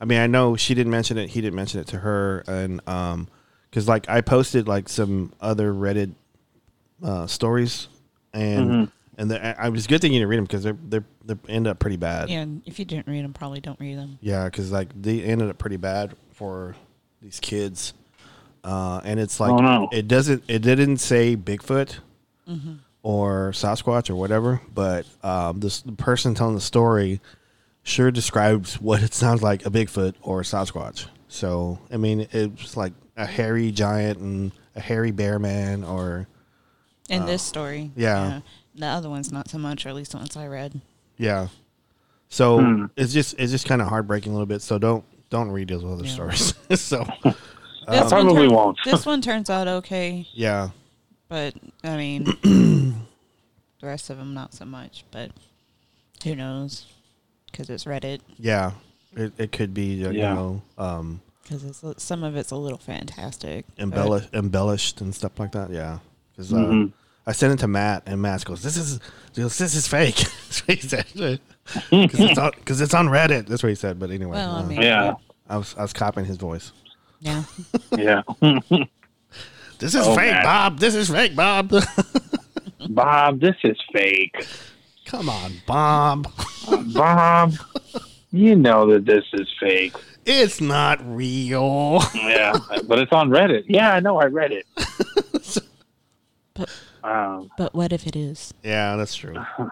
[0.00, 1.30] I mean, I know she didn't mention it.
[1.30, 3.28] He didn't mention it to her, and um,
[3.70, 6.12] because like I posted like some other Reddit
[7.02, 7.88] uh, stories,
[8.32, 8.92] and Mhm.
[9.18, 11.34] and the, I I was good thing you didn't read them because they're they're they
[11.52, 12.30] end up pretty bad.
[12.30, 14.18] Yeah, and if you didn't read them, probably don't read them.
[14.20, 16.74] Yeah, because like they ended up pretty bad for
[17.20, 17.92] these kids,
[18.64, 19.88] uh, and it's like Oh, no.
[19.92, 21.98] it doesn't it didn't say Bigfoot
[23.02, 27.20] or Sasquatch or whatever, but um, this the person telling the story
[27.82, 31.06] sure describes what it sounds like a Bigfoot or a Sasquatch.
[31.28, 36.26] So I mean, it's like a hairy giant and a hairy bear man, or
[37.08, 38.40] In this story, yeah.
[38.74, 40.80] The other one's not so much, or at least the ones I read.
[41.16, 41.48] yeah.
[42.30, 42.84] So Hmm.
[42.96, 44.60] it's just it's just kind of heartbreaking a little bit.
[44.60, 46.12] So don't don't read those other Yeah.
[46.12, 46.54] stories.
[46.80, 47.34] so This
[48.02, 48.78] Um, probably turn- won't.
[48.84, 50.70] this one turns out okay, yeah.
[51.28, 55.04] But I mean, the rest of them not so much.
[55.10, 55.30] But
[56.24, 56.86] who knows?
[57.50, 58.20] Because it's Reddit.
[58.38, 58.72] Yeah,
[59.16, 60.34] it, it could be uh, you Yeah.
[60.34, 63.64] know um, Because it's some of it's a little fantastic.
[63.76, 65.70] but- embellished, embellished and stuff like that.
[65.70, 65.98] Yeah,
[66.32, 66.92] because uh, Mhm.
[67.26, 69.00] I sent it to Matt, and Matt goes, "This is
[69.34, 70.16] goes, this is fake."
[70.48, 71.40] That's what he said.
[71.90, 73.46] Because it's on because it's on Reddit.
[73.46, 73.98] That's what he said.
[73.98, 75.16] But anyway, Well, I uh, mean, Yeah,
[75.50, 76.72] I was I was copying his voice.
[77.20, 77.44] yeah.
[77.94, 78.22] yeah.
[79.78, 80.44] This is Oh, fake, Matt.
[80.44, 80.78] Bob.
[80.78, 81.72] This is fake, Bob.
[82.90, 84.46] Bob, this is fake.
[85.06, 86.26] Come on, Bob.
[86.94, 87.54] Bob,
[88.32, 89.94] you know that this is fake.
[90.26, 92.00] It's not real.
[92.14, 92.52] Yeah,
[92.86, 93.64] but it's on Reddit.
[93.68, 94.18] Yeah, I know.
[94.20, 94.66] I read it.
[96.54, 96.68] But
[97.04, 98.52] Um, but what if it is?
[98.64, 99.36] yeah, that's true.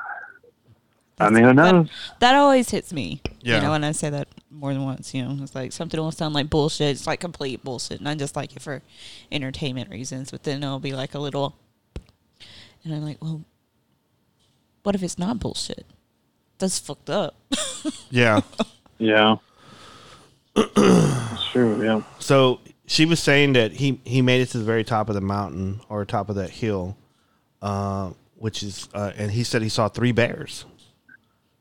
[1.19, 1.89] I mean, who knows?
[2.21, 3.23] That always hits me.
[3.41, 3.57] Yeah.
[3.57, 6.13] You know, when I say that more than once, you know, it's like something will
[6.13, 6.89] sound like bullshit.
[6.89, 8.01] It's like complete bullshit.
[8.01, 8.83] And I just like it for
[9.33, 10.31] entertainment reasons.
[10.31, 11.57] But then it'll be like a little.
[12.85, 13.43] And I'm like, well,
[14.83, 15.87] what if it's not bullshit?
[16.59, 17.35] That's fucked up.
[18.11, 18.41] Yeah.
[18.99, 19.37] Yeah,
[20.57, 21.85] it's true.
[21.85, 22.03] Yeah.
[22.19, 25.21] So she was saying that he he made it to the very top of the
[25.21, 26.97] mountain or top of that hill,
[27.63, 30.65] uh, which is uh, and he said he saw three bears.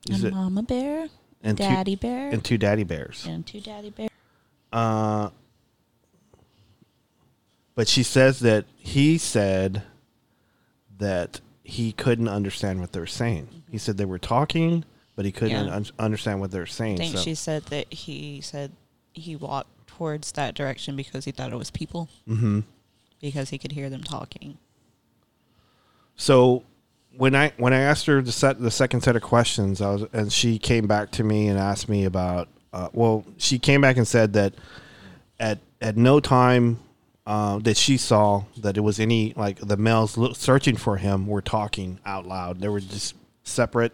[0.07, 1.07] He a said- mama bear,
[1.43, 3.25] and two- daddy bear, and two daddy bears.
[3.25, 4.09] and two daddy bears.
[4.71, 5.29] Uh,
[7.75, 9.83] but she says that he said
[10.97, 13.63] that he couldn't understand what they were saying.
[13.69, 15.75] He said they were talking, but he couldn't Yeah.
[15.75, 16.97] un- understand what they were I saying.
[16.97, 17.21] think so.
[17.21, 18.71] she said that he said
[19.13, 22.09] he walked towards that direction because he thought it was people.
[22.27, 22.63] Mhm.
[23.21, 24.57] Because he could hear them talking.
[26.15, 26.63] So
[27.17, 30.03] when I when I asked her the set the second set of questions, I was
[30.13, 32.47] and she came back to me and asked me about.
[32.73, 34.53] Uh, well, she came back and said that
[35.39, 36.79] at at no time
[37.25, 41.41] uh, that she saw that it was any like the males searching for him were
[41.41, 42.59] talking out loud.
[42.59, 43.93] They were just separate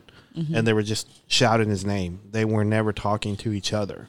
[0.55, 2.21] and they were just shouting his name.
[2.31, 4.07] They were never talking to each other.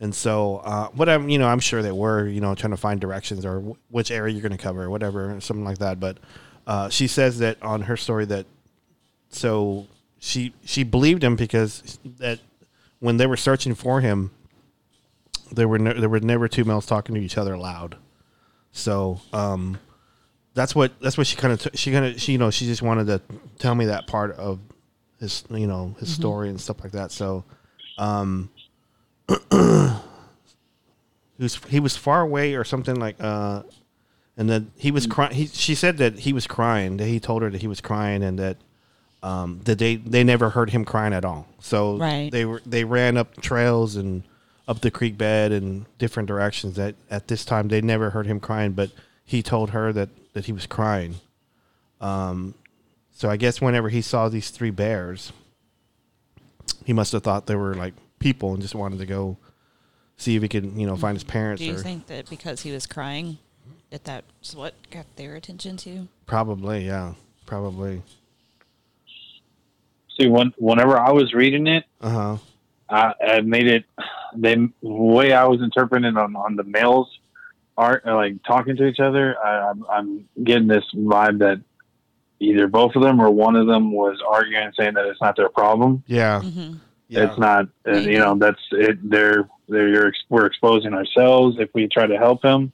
[0.00, 2.76] And so, uh, what I'm, you know, I'm sure they were, you know, trying to
[2.78, 5.98] find directions or w- which area you're going to cover, or whatever, something like that.
[6.00, 6.18] But
[6.68, 8.44] uh, she says that on her story that
[9.30, 9.86] so
[10.18, 12.38] she she believed him because that
[13.00, 14.30] when they were searching for him,
[15.50, 17.96] there were ne- there were never two males talking to each other loud.
[18.70, 19.78] So um,
[20.52, 22.66] that's what that's what she kind of t- she kind of she you know she
[22.66, 23.22] just wanted to
[23.58, 24.60] tell me that part of
[25.18, 27.10] his you know his story and stuff like that.
[27.10, 27.44] So.
[27.96, 28.50] Um,
[29.50, 33.62] he was he was far away or something like uh
[34.38, 37.42] and then he was crying he she said that he was crying that he told
[37.42, 38.56] her that he was crying and that
[39.22, 42.30] um that they they never heard him crying at all so Right.
[42.32, 44.22] they were they ran up trails and
[44.66, 48.38] up the creek bed and different directions that at this time they never heard him
[48.40, 48.90] crying but
[49.24, 51.16] he told her that that he was crying
[52.00, 52.54] um
[53.12, 55.32] So I guess whenever he saw these three bears,
[56.84, 59.36] he must have thought they were like people and just wanted to go
[60.16, 61.60] see if he could, you know, find his parents.
[61.60, 63.38] Do you or think that because he was crying,
[63.90, 66.08] that that's what got their attention too?
[66.26, 67.14] probably, yeah,
[67.46, 68.02] probably.
[70.18, 72.36] See, when, whenever I was reading it, Uh huh.
[72.90, 73.84] I, I made it
[74.34, 77.08] they the way I was interpreting it on, on the males
[77.76, 79.36] art uh, like talking to each other.
[79.38, 81.60] I, I'm, I'm getting this vibe that
[82.40, 85.48] either both of them or one of them was arguing saying that it's not their
[85.48, 86.02] problem.
[86.06, 86.40] Yeah.
[86.40, 86.74] hmm
[87.08, 87.30] Yeah.
[87.30, 89.08] It's not, and, you know, that's it.
[89.08, 92.72] They're, they're, you're, we're exposing ourselves if we try to help him.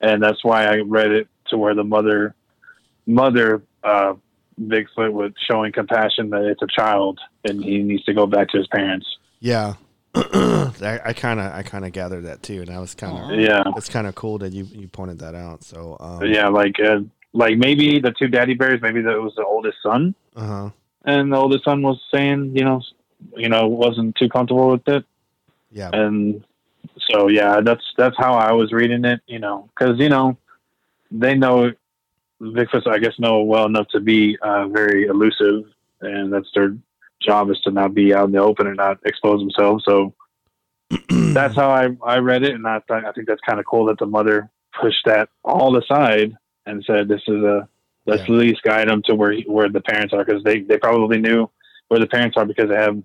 [0.00, 2.34] And that's why I read it to where the mother,
[3.06, 4.14] mother, uh,
[4.60, 8.58] Bigfoot was showing compassion that it's a child and he needs to go back to
[8.58, 9.06] his parents.
[9.40, 9.74] Yeah.
[10.14, 13.62] I kind of I kind of gathered that too, and I was kind of Yeah.
[13.76, 15.62] it's kind of cool that you you pointed that out.
[15.62, 17.00] So um, yeah, like uh,
[17.32, 20.70] like maybe the two daddy bears, maybe that was the oldest son, uh huh,
[21.04, 22.82] and the oldest son was saying, you know,
[23.36, 25.04] you know, wasn't too comfortable with it,
[25.70, 26.44] yeah, and
[27.10, 30.36] so yeah, that's that's how I was reading it, you know, because you know,
[31.10, 31.72] they know
[32.40, 35.64] Bigfoots, I guess, know well enough to be uh, very elusive,
[36.00, 36.76] and that's their
[37.20, 39.84] job is to not be out in the open and not expose themselves.
[39.86, 40.14] So
[41.10, 43.86] that's how I I read it, and I thought I think that's kind of cool
[43.86, 44.50] that the mother
[44.80, 46.34] pushed that all aside
[46.66, 47.68] and said, "This is a
[48.06, 48.34] let's Yeah.
[48.34, 51.50] at least guide them to where where the parents are because they they probably knew
[51.88, 53.02] where the parents are because they have."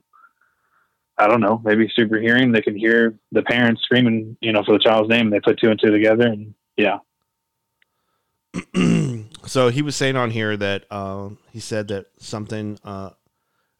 [1.17, 2.51] I don't know, maybe super hearing.
[2.51, 5.27] They can hear the parents screaming, you know, for the child's name.
[5.27, 6.97] And they put two and two together, and yeah,
[9.45, 13.11] so he was saying on here that uh, he said that something, uh,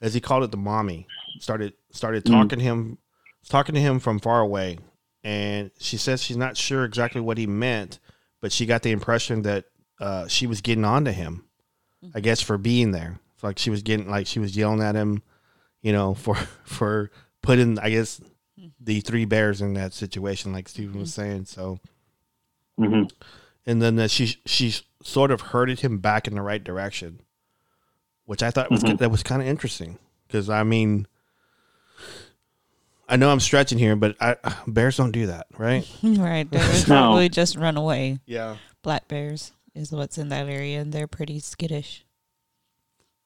[0.02, 1.08] as he called it, the mommy
[1.39, 2.32] started started Mm.
[2.32, 2.98] talking to him,
[3.50, 4.80] talking to him from far away,
[5.24, 8.00] and she says she's not sure exactly what he meant,
[8.41, 9.65] but she got the impression that
[10.00, 11.45] uh, she was getting on to him,
[12.13, 13.19] I guess for being there.
[13.34, 15.24] It's like she was getting like she was yelling at him,
[15.82, 17.12] you know, for for
[17.45, 18.19] putting I guess
[18.79, 21.45] the three bears in that situation, like Stephen was saying.
[21.45, 21.79] So
[22.77, 23.03] hmm
[23.65, 27.21] and then that she she sort of herded him back in the right direction,
[28.25, 28.97] which I thought was Mhm.
[28.99, 31.08] that was kind of interesting because I mean,
[33.08, 34.36] I know I'm stretching here, but I,
[34.67, 35.88] bears don't do that, right?
[36.03, 36.49] Right.
[36.49, 36.84] They No.
[36.86, 38.19] probably just run away.
[38.25, 38.58] Yeah.
[38.81, 42.05] Black bears is what's in that area, and they're pretty skittish.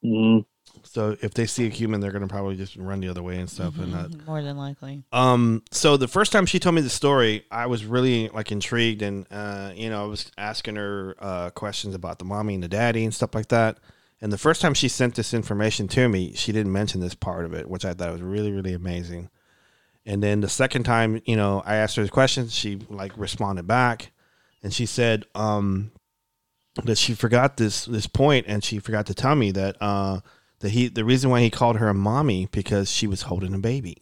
[0.01, 0.39] hmm
[0.83, 3.49] So if they see a human, they're gonna probably just run the other way and
[3.49, 3.77] stuff.
[3.77, 4.09] And not.
[4.09, 5.03] Mhm, More than likely.
[5.11, 5.63] Um.
[5.71, 9.25] So the first time she told me the story, I was really like intrigued, and
[9.31, 13.03] uh, you know, I was asking her uh, questions about the mommy and the daddy
[13.03, 13.77] and stuff like that.
[14.21, 17.45] And the first time she sent this information to me, she didn't mention this part
[17.45, 19.29] of it, which I thought was really, really amazing.
[20.05, 23.65] And then the second time, you know, I asked her the questions, she like responded
[23.67, 24.11] back,
[24.61, 25.91] and she said um,
[26.83, 30.19] that she forgot this this point, and she forgot to tell me that uh,
[30.59, 33.59] that he the reason why he called her a mommy because she was holding a
[33.59, 33.97] baby.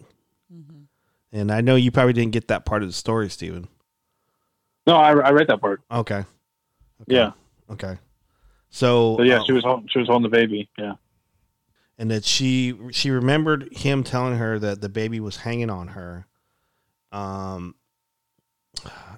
[1.32, 3.68] And I know you probably didn't get that part of the story, Stephen.
[4.88, 5.82] No, I, I read that part.
[5.92, 6.20] Okay.
[6.20, 6.26] okay.
[7.08, 7.32] Yeah.
[7.70, 7.98] Okay.
[8.70, 10.70] So, So yeah, uh, she was holding, she was holding the baby.
[10.78, 10.94] Yeah.
[11.98, 16.28] and that she she remembered him telling her that the baby was hanging on her,
[17.12, 17.76] um,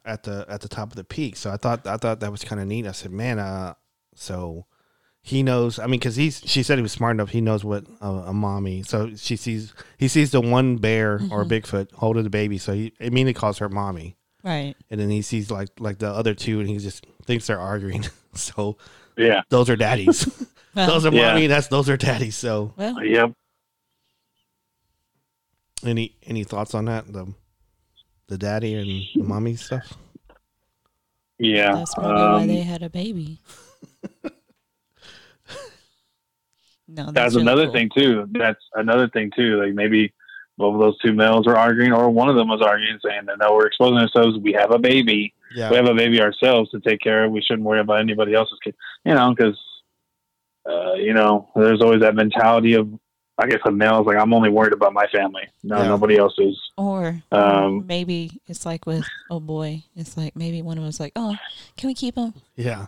[0.03, 1.35] at the at the top of the peak.
[1.35, 2.87] So I thought I thought that was kind of neat.
[2.87, 3.75] I said, man, uh,
[4.15, 4.65] so
[5.21, 5.79] he knows.
[5.79, 7.29] I mean, because he's she said he was smart enough.
[7.29, 8.83] He knows what a, a mommy.
[8.83, 12.57] So she sees he sees the one bear or Bigfoot holding the baby.
[12.57, 14.15] So he immediately calls her mommy.
[14.41, 14.73] Right.
[14.89, 18.05] and then he sees like like the other two, and he just thinks they're arguing.
[18.33, 18.77] so
[19.17, 19.41] Yeah.
[19.49, 20.25] those are daddies.
[20.73, 21.33] Well, those are Yeah.
[21.33, 21.47] mommy.
[21.47, 22.35] That's those are daddies.
[22.37, 23.33] So well Yep.
[25.85, 27.11] any any thoughts on that?
[27.11, 27.33] The
[28.27, 29.93] the daddy and the mommy stuff.
[31.37, 31.73] Yeah.
[31.75, 33.39] that's probably why Um, they had a baby.
[36.89, 37.73] No, that's, that's really another cool.
[37.73, 38.27] thing too.
[38.31, 39.61] That's another thing too.
[39.63, 40.13] Like maybe
[40.57, 43.37] both of those two males are arguing, or one of them was arguing, saying that
[43.39, 44.37] no, we're exposing ourselves.
[44.39, 45.33] We have a baby.
[45.55, 47.31] Yeah, We have a baby ourselves to take care of.
[47.31, 48.75] We shouldn't worry about anybody else's kid.
[49.05, 49.57] You know, because
[50.69, 52.87] uh, you know, there's always that mentality of,
[53.37, 55.43] I guess, a male's like, I'm only worried about my family.
[55.63, 55.87] No, Yeah.
[55.87, 56.59] nobody else's.
[56.77, 61.13] Or Um, maybe it's like with oh boy, it's like maybe one of us like,
[61.15, 61.35] oh,
[61.77, 62.33] can we keep him?
[62.55, 62.87] yeah,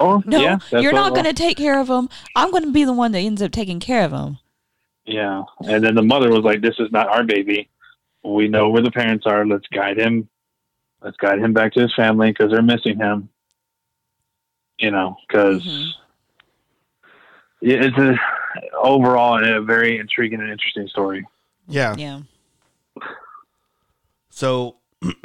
[0.00, 2.08] Or No, yeah, you're not going to take care of him.
[2.34, 4.38] I'm going to be the one that ends up taking care of him.
[5.06, 5.42] Yeah.
[5.60, 7.68] And then the mother was like, This is not our baby.
[8.22, 9.46] We know where the parents are.
[9.46, 10.28] Let's guide him.
[11.02, 13.28] Let's guide him back to his family because they're missing him.
[14.78, 15.90] You know, because Mhm.
[17.62, 18.14] it's a,
[18.76, 21.26] overall a very intriguing and interesting story.
[21.68, 21.94] yeah.
[21.96, 22.20] Yeah.
[24.30, 24.76] So,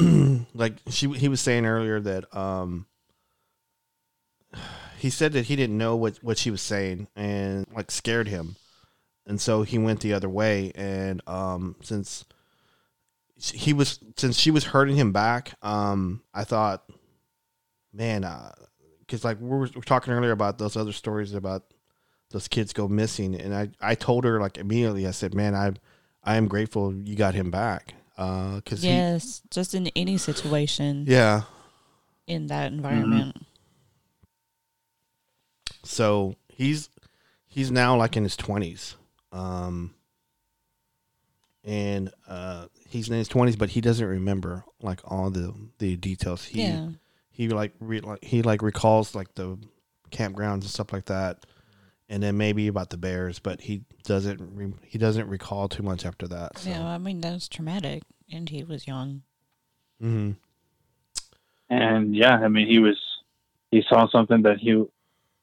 [0.54, 2.86] like she he was saying earlier that um
[4.98, 8.56] he said that he didn't know what what she was saying and like scared him,
[9.26, 10.72] and so he went the other way.
[10.76, 12.26] And um, since
[13.38, 16.89] he was since she was hurting him back, um, I thought,
[17.94, 18.26] man,
[19.00, 21.63] because like we were, we were talking earlier about those other stories about
[22.32, 25.74] those kids go missing, and I I told her like immediately, I said, man, I
[26.24, 31.44] I am grateful you got him back, because Yes, just in any situation yeah.
[32.26, 33.46] in that environment.
[35.86, 36.89] So he's
[37.45, 38.95] he's now like in his twenties,
[39.32, 39.93] um,
[41.63, 46.45] and uh, he's in his twenties, but he doesn't remember like all the the details.
[46.45, 46.89] He Yeah.
[47.30, 49.58] he like re, like he like recalls like the
[50.12, 51.45] campgrounds and stuff like that,
[52.10, 56.06] and then maybe about the bears, but he doesn't re, he doesn't recall too much
[56.06, 56.58] after that.
[56.58, 56.69] So.
[56.69, 59.21] Yeah, I mean that's traumatic, and he was young.
[60.02, 60.32] Mm-hmm.
[61.69, 63.00] and yeah, I mean, he was
[63.71, 64.84] he saw something that he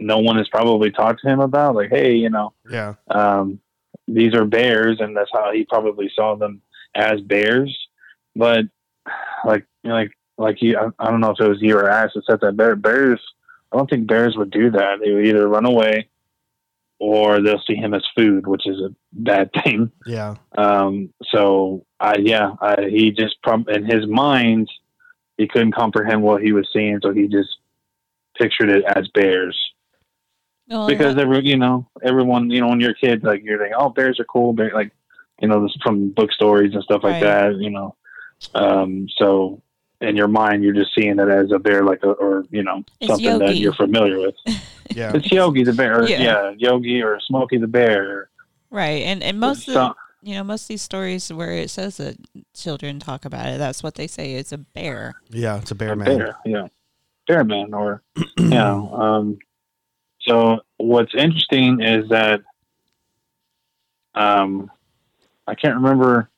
[0.02, 1.74] no one has probably talked to him about.
[1.74, 2.94] Like, hey, you know, Yeah.
[3.10, 3.60] um,
[4.08, 6.60] these are bears, and that's how he probably saw them
[6.94, 7.76] as bears.
[8.36, 8.64] But
[9.44, 11.88] like, you know, like, like you, I, I don't know if it was you or
[11.88, 13.20] Ash that said that bear, bears.
[13.72, 14.98] I don't think bears would do that.
[15.02, 16.08] They would either run away,
[16.98, 19.90] or they'll see him as food, which is a bad thing.
[20.06, 20.36] Yeah.
[20.56, 23.36] Um, so I, yeah, I, he just
[23.68, 24.68] in his mind,
[25.36, 27.48] he couldn't comprehend what he was seeing, so he just
[28.38, 29.58] pictured it as bears.
[30.68, 33.72] Well, Because every, you know, everyone, you know, when you're a kid, like you're like,
[33.76, 34.92] oh, bears are cool, bear, like,
[35.40, 37.22] you know, this from book stories and stuff like Right.
[37.24, 37.96] that, you know.
[38.54, 39.60] Um, so
[40.00, 42.84] in your mind, you're just seeing it as a bear, like a, or you know,
[43.00, 44.34] It's something that you're familiar with.
[44.94, 45.12] Yeah.
[45.14, 46.20] It's Yogi the bear, Yeah.
[46.22, 46.52] yeah.
[46.58, 48.28] Yogi or Smokey the bear.
[48.70, 51.70] right, and and most of So- the, you know most of these stories where it
[51.70, 52.16] says that
[52.54, 54.34] children talk about it, that's what they say.
[54.34, 55.14] It's a bear.
[55.30, 55.56] Yeah.
[55.58, 56.18] It's a bear a man.
[56.18, 56.66] bear, yeah,
[57.26, 58.02] bear man, or
[58.36, 58.92] you know.
[58.92, 59.38] Um,
[60.26, 62.40] so what's interesting is that
[64.14, 64.70] um,
[65.46, 66.28] I can't remember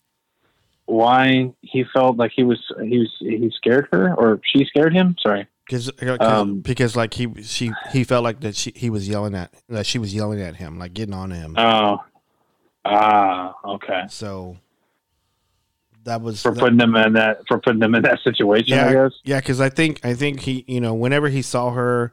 [0.87, 5.17] why he felt like he was he was he scared her or she scared him.
[5.21, 5.47] Sorry.
[5.67, 9.53] Because Um, because like he she he felt like that she he was yelling at
[9.71, 11.55] that she was yelling at him like getting on him.
[11.57, 12.05] Oh,
[12.85, 14.03] ah, okay.
[14.11, 14.59] so
[16.05, 18.77] that was For that- putting them in that for putting them in that situation, I
[18.77, 19.13] yeah guess.
[19.25, 22.13] yeah because I think I think he you know whenever he saw her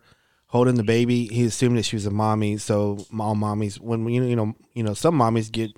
[0.51, 2.57] holding the baby he assumed that she was a mommy.
[2.57, 5.71] So all mommies when you know you know you know some mommies get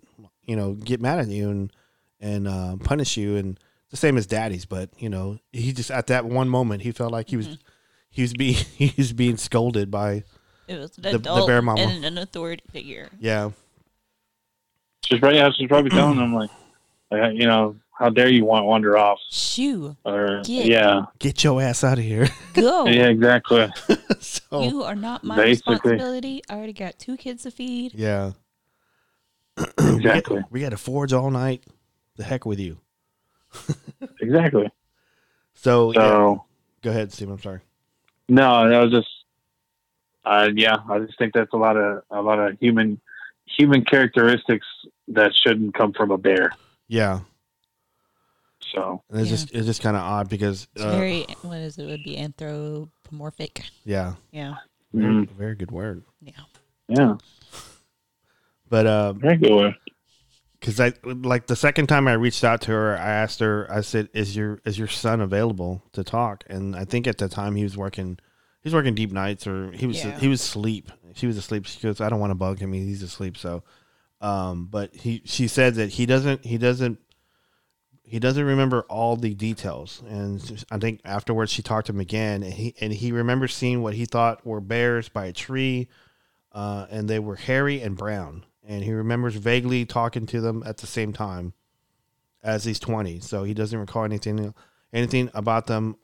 [0.45, 1.71] you know get mad at you and
[2.19, 3.59] and uh, punish you and
[3.91, 4.65] the same as daddies.
[4.65, 7.55] But you know he just at that one moment he felt like he was Mm-hmm.
[8.09, 10.23] he was being he was being scolded by
[10.67, 11.81] It was an The- the adult bear mama.
[11.81, 13.09] and an authority figure.
[13.19, 13.51] yeah
[15.05, 16.49] She's probably yeah, she's probably telling him like,
[17.12, 21.62] like, you know, how dare you want wander off Shoo, or Get- yeah, get your
[21.62, 22.29] ass out of here.
[22.53, 22.86] go.
[22.88, 23.67] yeah, exactly.
[24.21, 25.73] so You are not my Basically.
[25.76, 26.41] responsibility.
[26.49, 27.93] I already got two kids to feed.
[27.95, 28.32] yeah,
[29.78, 30.43] Exactly.
[30.49, 31.63] we got to forge all night.
[32.15, 32.78] The heck with you.
[34.21, 34.69] Exactly.
[35.54, 36.36] So, yeah,
[36.82, 37.30] go ahead, Steve.
[37.30, 37.60] I'm sorry.
[38.28, 39.08] no, that was just,
[40.26, 42.99] uh, yeah, I just think that's a lot of a lot of human
[43.45, 44.65] human characteristics
[45.10, 46.52] that shouldn't come from a bear.
[46.88, 47.19] Yeah,
[48.73, 49.36] So and it's Yeah.
[49.36, 51.86] just it's just kind of odd because It's uh, very what is it?
[51.86, 53.63] Would be anthropomorphic.
[53.86, 54.55] yeah, Yeah,
[54.93, 55.29] very, Mhm.
[55.31, 56.03] very good word.
[56.21, 56.31] yeah.
[56.88, 57.15] yeah,
[58.69, 59.75] But uh, very good one.
[60.59, 63.67] because I like the second time I reached out to her, I asked her.
[63.71, 67.29] I said, "Is your is your son available to talk?" And I think at the
[67.29, 68.17] time he was working,
[68.62, 70.19] he was working deep nights or he was Yeah.
[70.19, 70.91] he was asleep.
[71.15, 71.65] She was asleep.
[71.67, 72.73] She goes, "I don't want to bug him.
[72.73, 73.63] He's asleep." So,
[74.21, 76.99] um, but he she said that he doesn't he doesn't
[78.04, 80.04] he doesn't remember all the details.
[80.08, 83.82] And I think afterwards she talked to him again, and he and he remembers seeing
[83.82, 85.88] what he thought were bears by a tree,
[86.52, 88.46] uh, and they were hairy and brown.
[88.66, 91.54] And he remembers vaguely talking to them at the same time
[92.42, 93.20] as he's 20.
[93.20, 94.54] So he doesn't recall anything
[94.92, 95.96] anything about them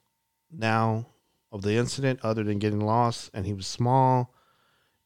[0.52, 1.06] now
[1.52, 3.30] of the incident other than getting lost.
[3.34, 4.34] And he was small,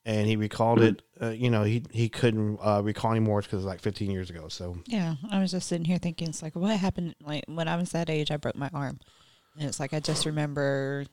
[0.06, 1.02] and he recalled it.
[1.22, 4.30] Uh, you know, he he couldn't uh, recall anymore because it was like 15 years
[4.30, 4.48] ago.
[4.50, 7.16] So Yeah, I was just sitting here thinking, it's like, what happened?
[7.22, 9.00] Like when I was that age, I broke my arm,
[9.58, 11.06] and it's like I just remember,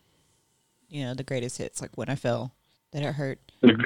[0.88, 2.54] you know, the greatest hits, like when I fell,
[2.92, 3.38] that it hurt.
[3.60, 3.84] The,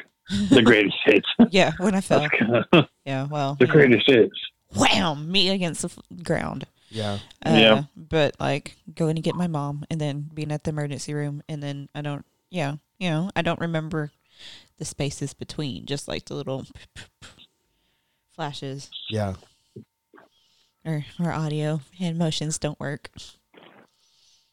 [0.50, 1.28] the greatest hits.
[1.50, 2.26] Yeah, when I fell.
[3.04, 4.32] Yeah, well, you know, greatest hits.
[4.74, 6.64] wham, me against the f- ground.
[6.88, 7.82] yeah, Uh, Yeah.
[7.94, 11.62] But like going to get my mom, and then being at the emergency room, and
[11.62, 14.10] then I don't, yeah, you know, I don't remember
[14.78, 16.66] the spaces between, just like the little
[18.34, 19.34] flashes yeah.
[20.84, 23.10] or or audio hand motions don't work.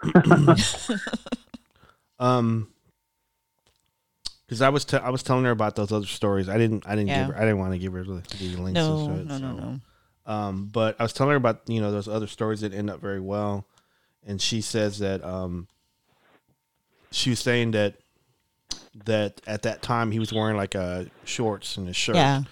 [2.20, 2.68] Um,
[4.46, 6.50] Because I was t- I was telling her about those other stories.
[6.50, 7.26] I didn't I didn't Yeah.
[7.26, 8.76] give her I didn't want to give her the, the links.
[8.76, 9.64] No, it, no, no, so.
[9.64, 9.80] no.
[10.28, 13.02] Um, but I was telling her about you know those other stories that end up
[13.02, 13.66] very well,
[14.24, 15.68] and she says that um,
[17.12, 17.96] she was saying that
[19.06, 22.44] that at that time he was wearing like a shorts and a shirt, Yeah.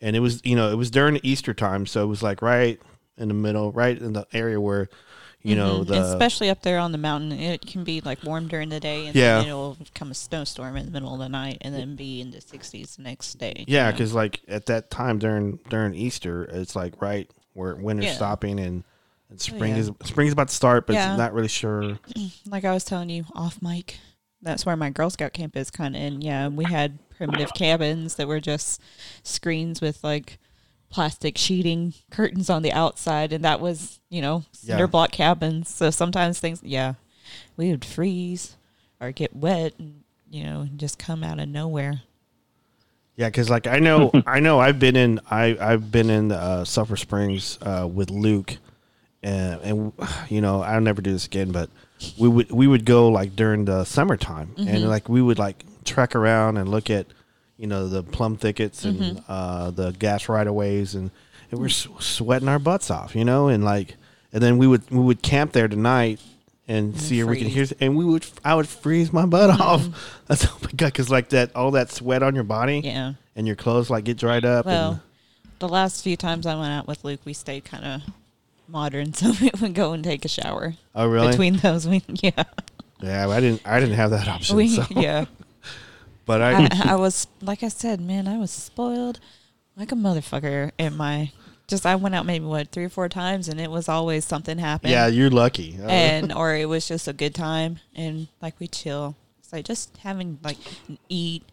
[0.00, 2.80] and it was you know it was during Easter time, so it was like right
[3.16, 4.88] in the middle, right in the area where
[5.42, 5.86] you know Mhm.
[5.86, 9.06] the especially up there on the mountain, it can be like warm during the day,
[9.06, 9.38] and Yeah.
[9.38, 12.30] then it'll come a snowstorm in the middle of the night, and then be in
[12.32, 13.64] the sixties the next day.
[13.66, 13.92] yeah, you know?
[13.92, 18.14] because like at that time during during Easter, it's like right where winter's Yeah.
[18.14, 18.84] stopping and.
[19.30, 19.80] And spring yeah.
[19.80, 21.10] is spring's about to start, but Yeah.
[21.12, 21.98] it's not really sure.
[22.46, 23.98] like I was telling you off mic,
[24.42, 26.02] that's where my Girl Scout camp is kind of.
[26.02, 26.20] in.
[26.20, 28.80] yeah, we had primitive cabins that were just
[29.22, 30.38] screens with like
[30.90, 34.86] plastic sheeting curtains on the outside, and that was you know cinder Yeah.
[34.86, 35.68] block cabins.
[35.68, 36.94] So sometimes things, yeah,
[37.56, 38.56] we would freeze
[39.00, 42.02] or get wet, and you know, and just come out of nowhere.
[43.16, 46.64] Yeah, because like I know, I know, I've been in, I I've been in uh,
[46.64, 48.56] Sulphur Springs uh, with Luke,
[49.22, 49.92] and and
[50.28, 51.68] you know I'll never do this again, but
[52.18, 54.88] we would we would go like during the summertime, and mm-hmm.
[54.88, 57.06] like we would like trek around and look at,
[57.56, 59.18] you know, the plum thickets and mm-hmm.
[59.28, 61.10] uh, the gas right of ways, and,
[61.50, 63.96] and we're s- sweating our butts off, you know, and like,
[64.32, 66.20] and then we would we would camp there tonight.
[66.70, 69.62] And see if we can hear, and we would, I would freeze my butt mm-hmm.
[69.62, 70.20] off.
[70.26, 73.14] That's oh my god, because like that, all that sweat on your body, Yeah.
[73.34, 74.66] and your clothes like get dried up.
[74.66, 75.00] Well, and,
[75.60, 78.02] the last few times I went out with Luke, we stayed kind of
[78.68, 80.74] modern, so we would go and take a shower.
[80.94, 81.30] oh really?
[81.30, 82.44] Between those, we yeah.
[83.00, 83.62] yeah, I didn't.
[83.64, 84.56] I didn't have that option.
[84.56, 84.84] We, so.
[84.90, 85.24] yeah.
[86.26, 89.20] but I, I, I was like I said, man, I was spoiled
[89.76, 91.30] like a motherfucker in my
[91.68, 94.58] just I went out maybe what three or four times and it was always something
[94.58, 94.90] happened.
[94.90, 95.78] yeah, you're lucky.
[95.80, 99.16] Uh, and or it was just a good time and like we chill.
[99.38, 100.56] It's like just having like
[101.08, 101.44] eat.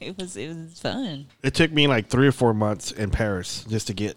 [0.00, 1.26] it was it was fun.
[1.42, 4.16] it took me like three or four months in Paris just to get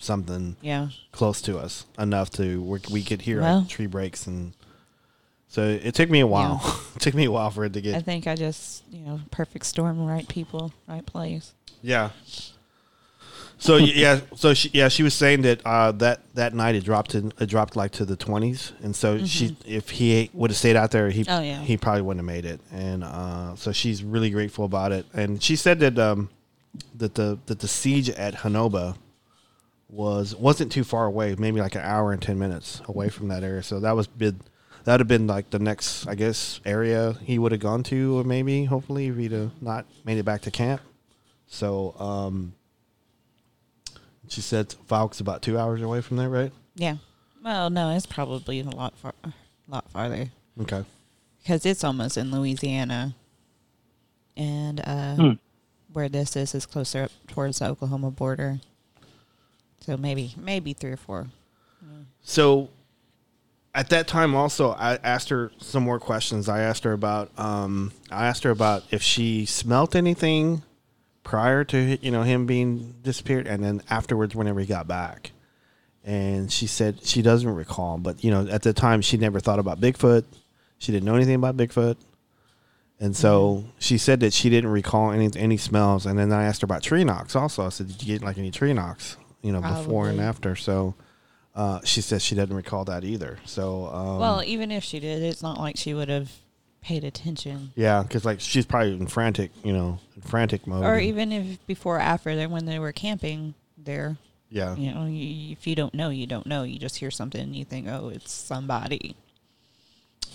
[0.00, 0.88] something Yeah.
[1.12, 3.60] close to us enough to where we could hear Well.
[3.60, 4.52] like, tree breaks and.
[5.48, 6.60] So it took me a while.
[6.96, 7.94] it took me a while for it to get.
[7.96, 11.54] I think I just you know perfect storm, right people, right place.
[11.82, 12.10] Yeah.
[13.58, 17.14] So yeah, so she yeah she was saying that uh, that that night it dropped
[17.14, 20.76] in, it dropped like to the twenties, and so she if he would have stayed
[20.76, 21.32] out there he Mm-hmm.
[21.32, 21.60] Oh, yeah.
[21.60, 25.42] he probably wouldn't have made it, and uh, so she's really grateful about it, and
[25.42, 26.30] she said that um,
[26.94, 28.96] that the that the siege at Honobia
[29.90, 33.42] was wasn't too far away, maybe like an hour and ten minutes away from that
[33.42, 34.38] area, so that was bid
[34.84, 38.18] that would have been like the next I guess area he would have gone to,
[38.18, 40.80] or maybe hopefully if he'd have not made it back to camp.
[41.48, 42.54] So um,
[44.28, 46.52] she said Fouke's about two hours away from there, right?
[46.76, 46.96] Yeah.
[47.42, 49.32] Well, no, it's probably a lot far, a
[49.68, 50.28] lot farther.
[50.60, 50.84] Okay.
[51.42, 53.14] because it's almost in Louisiana,
[54.36, 55.32] and uh, Hmm.
[55.92, 58.60] where this is is closer up towards the Oklahoma border.
[59.80, 61.28] So maybe maybe three or four.
[62.22, 62.68] So
[63.74, 66.48] at that time, also, I asked her some more questions.
[66.48, 70.62] I asked her about, um, I asked her about if she smelt anything
[71.22, 75.32] prior to you know him being disappeared, and then afterwards, whenever he got back.
[76.02, 79.58] And she said she doesn't recall, but you know, at the time, she never thought
[79.58, 80.24] about Bigfoot.
[80.78, 81.96] She didn't know anything about Bigfoot,
[82.98, 86.06] and so she said that she didn't recall any any smells.
[86.06, 87.36] And then I asked her about tree knocks.
[87.36, 89.16] Also, I said, "Did you get like any tree knocks?
[89.42, 90.94] You know, before and after?" So
[91.54, 93.38] uh, she says she doesn't recall that either.
[93.44, 96.30] So um, well, even if she did, it's not like she would have
[96.82, 97.72] paid attention.
[97.74, 100.84] yeah, because like she's probably in frantic, you know, in frantic mode.
[100.84, 104.16] Or even if before or after, then when they were camping there,
[104.48, 106.62] yeah, you know, you, if you don't know, you don't know.
[106.62, 109.14] You just hear something and you think, oh, it's somebody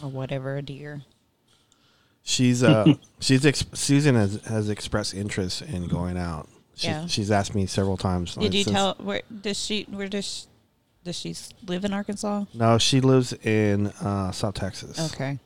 [0.04, 1.02] or whatever, a deer.
[2.24, 6.48] she's uh she's ex- Susan has has expressed interest in going out.
[6.76, 7.08] She, Yeah.
[7.08, 8.36] she's asked me several times.
[8.36, 10.46] Did like, you since- tell where does she where does she,
[11.04, 12.46] does she live in Arkansas?
[12.54, 15.14] No, she lives in uh, South Texas.
[15.14, 15.40] Okay.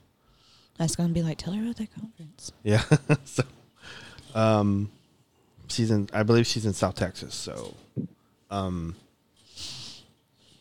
[0.77, 2.51] That's gonna be like tell her about that conference.
[2.63, 2.83] Yeah.
[3.25, 3.43] so,
[4.33, 4.89] um,
[5.67, 6.09] she's in.
[6.13, 7.35] I believe she's in South Texas.
[7.35, 7.75] So,
[8.49, 8.95] um,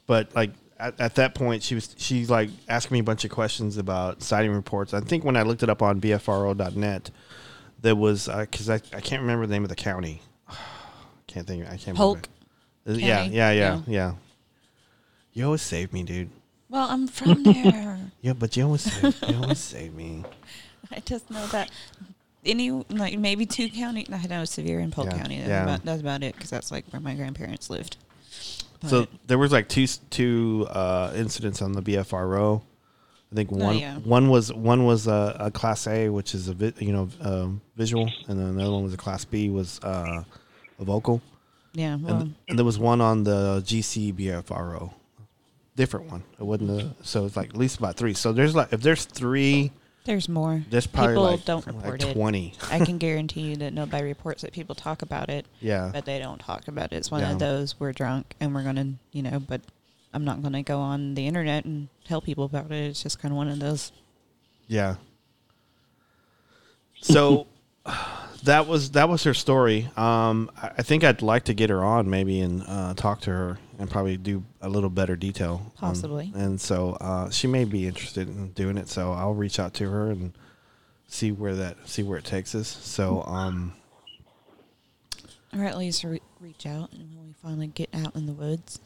[0.07, 3.31] but like at, at that point, she was she's like asking me a bunch of
[3.31, 4.93] questions about sighting reports.
[4.93, 7.11] I think when I looked it up on BFRO.net,
[7.81, 10.21] there was because I, I can't remember the name of the county.
[11.29, 11.68] Can't think.
[11.68, 11.97] I can't.
[11.97, 12.29] Polk
[12.85, 13.07] remember.
[13.07, 13.81] Yeah, yeah, yeah, Yeah.
[13.87, 14.12] yeah.
[15.33, 16.31] You always save me, dude.
[16.68, 17.99] Well, I'm from there.
[18.20, 20.24] Yeah, but you always save, you always save me.
[20.91, 21.70] I just know that
[22.45, 24.07] any like maybe two county.
[24.12, 25.37] I know Sevier and Polk Yeah, County.
[25.39, 25.62] That's, yeah.
[25.64, 27.97] about, that's about it because that's like where my grandparents lived.
[28.87, 32.62] So there was like two two uh, incidents on the BFRO
[33.31, 33.97] I think one Oh, yeah.
[33.99, 37.61] one was one was a, a class A, which is a vi- you know um,
[37.76, 40.22] visual, and then another one was a class B, was uh,
[40.79, 41.20] a vocal,
[41.74, 41.97] Yeah.
[41.97, 44.93] Well, and, and there was one on the GCBRO,
[45.76, 46.24] different one.
[46.39, 48.14] It wasn't a, so it's like at least about three.
[48.14, 49.72] So there's like if there's three,
[50.05, 50.62] there's more.
[50.70, 52.12] there's probably people like, don't like report it.
[52.14, 52.55] twenty.
[52.70, 56.18] I can guarantee you that nobody reports that People talk about it, Yeah, but they
[56.18, 56.97] don't talk about it.
[56.97, 57.33] It's one Yeah.
[57.33, 59.61] of those we're drunk and we're gonna, you know, but
[60.14, 62.85] I'm not gonna go on the internet and tell people about it.
[62.87, 63.93] It's just kind of one of those.
[64.68, 64.95] Yeah.
[67.01, 67.47] So
[68.45, 69.91] that was that was her story.
[69.97, 73.30] Um, I, I think I'd like to get her on maybe and uh, talk to
[73.30, 75.72] her and probably do a little better detail.
[75.80, 76.32] on- Possibly.
[76.34, 78.89] and so uh, she may be interested in doing it.
[78.89, 80.32] So I'll reach out to her and
[81.09, 82.68] see where that see where it takes us.
[82.68, 83.72] So um,
[85.57, 88.78] Or at least re- reach out and when we finally get out in the woods.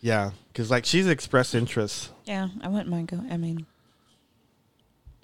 [0.00, 2.10] yeah, because like she's expressed interest.
[2.24, 3.30] Yeah, I wouldn't mind going.
[3.32, 3.66] I mean,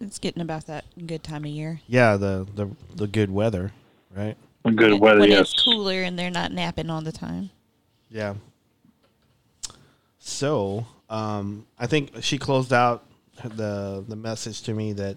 [0.04, 1.80] it's getting about that good time of year.
[1.86, 3.72] Yeah, the the the good weather,
[4.14, 4.36] right?
[4.64, 5.52] The Good When- weather, when yes.
[5.52, 7.50] it's cooler and they're not napping all the time.
[8.10, 8.34] Yeah.
[10.18, 13.04] So, um, I think she closed out
[13.44, 15.16] the the message to me that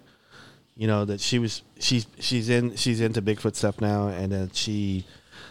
[0.75, 4.55] you know that she was she's she's in she's into Bigfoot stuff now, and that
[4.55, 5.05] she,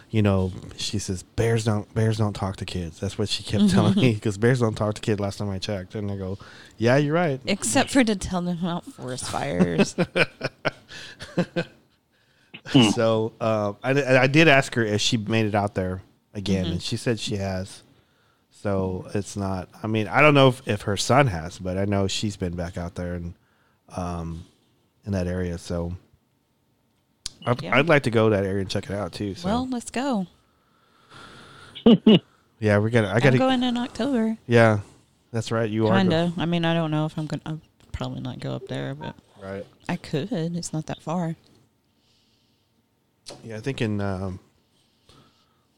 [0.09, 2.99] you know, she says bears don't bears don't talk to kids.
[2.99, 5.19] That's what she kept telling me because bears don't talk to kids.
[5.19, 6.37] Last time I checked, and I go,
[6.77, 7.39] yeah, you're right.
[7.45, 9.95] Except for to tell them about forest fires.
[12.95, 16.01] so uh, I, I did ask her if she made it out there
[16.33, 17.83] again, and she said she has.
[18.51, 19.69] So it's not.
[19.83, 22.55] I mean, I don't know if, if her son has, but I know she's been
[22.55, 23.35] back out there and
[23.95, 24.45] um,
[25.05, 25.57] in that area.
[25.57, 25.93] So
[27.47, 27.77] I'd, Yeah.
[27.77, 29.33] I'd like to go to that area and check it out too.
[29.35, 30.27] So well, let's go.
[32.59, 33.01] yeah, we got.
[33.01, 33.37] to I I'm got to.
[33.37, 34.37] going in October.
[34.47, 34.79] Yeah,
[35.31, 35.69] that's right.
[35.69, 36.33] You are Kinda.
[36.37, 37.41] I mean, I don't know if I'm gonna.
[37.45, 39.65] I'll probably not go up there, but right.
[39.89, 40.31] I could.
[40.31, 41.35] It's not that far.
[43.43, 44.39] Yeah, I think in um,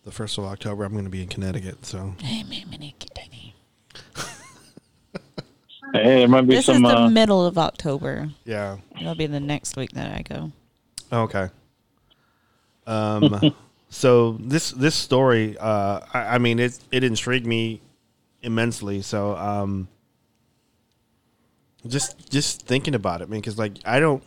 [0.03, 1.85] the first of October I'm going to be in Connecticut.
[1.85, 3.55] So Hey, man, man, get tiny.
[5.93, 6.83] Hey, it might be This is some.
[6.83, 8.29] the Uh, middle of October.
[8.45, 8.77] yeah.
[9.01, 10.51] It'll be the next week that I go.
[11.11, 11.49] Okay.
[12.87, 13.55] Um.
[13.89, 17.81] so this this story, uh, I, I mean, it it intrigued me
[18.41, 19.01] immensely.
[19.01, 19.87] So, um,
[21.87, 24.23] just just thinking about it, I man, because like I don't,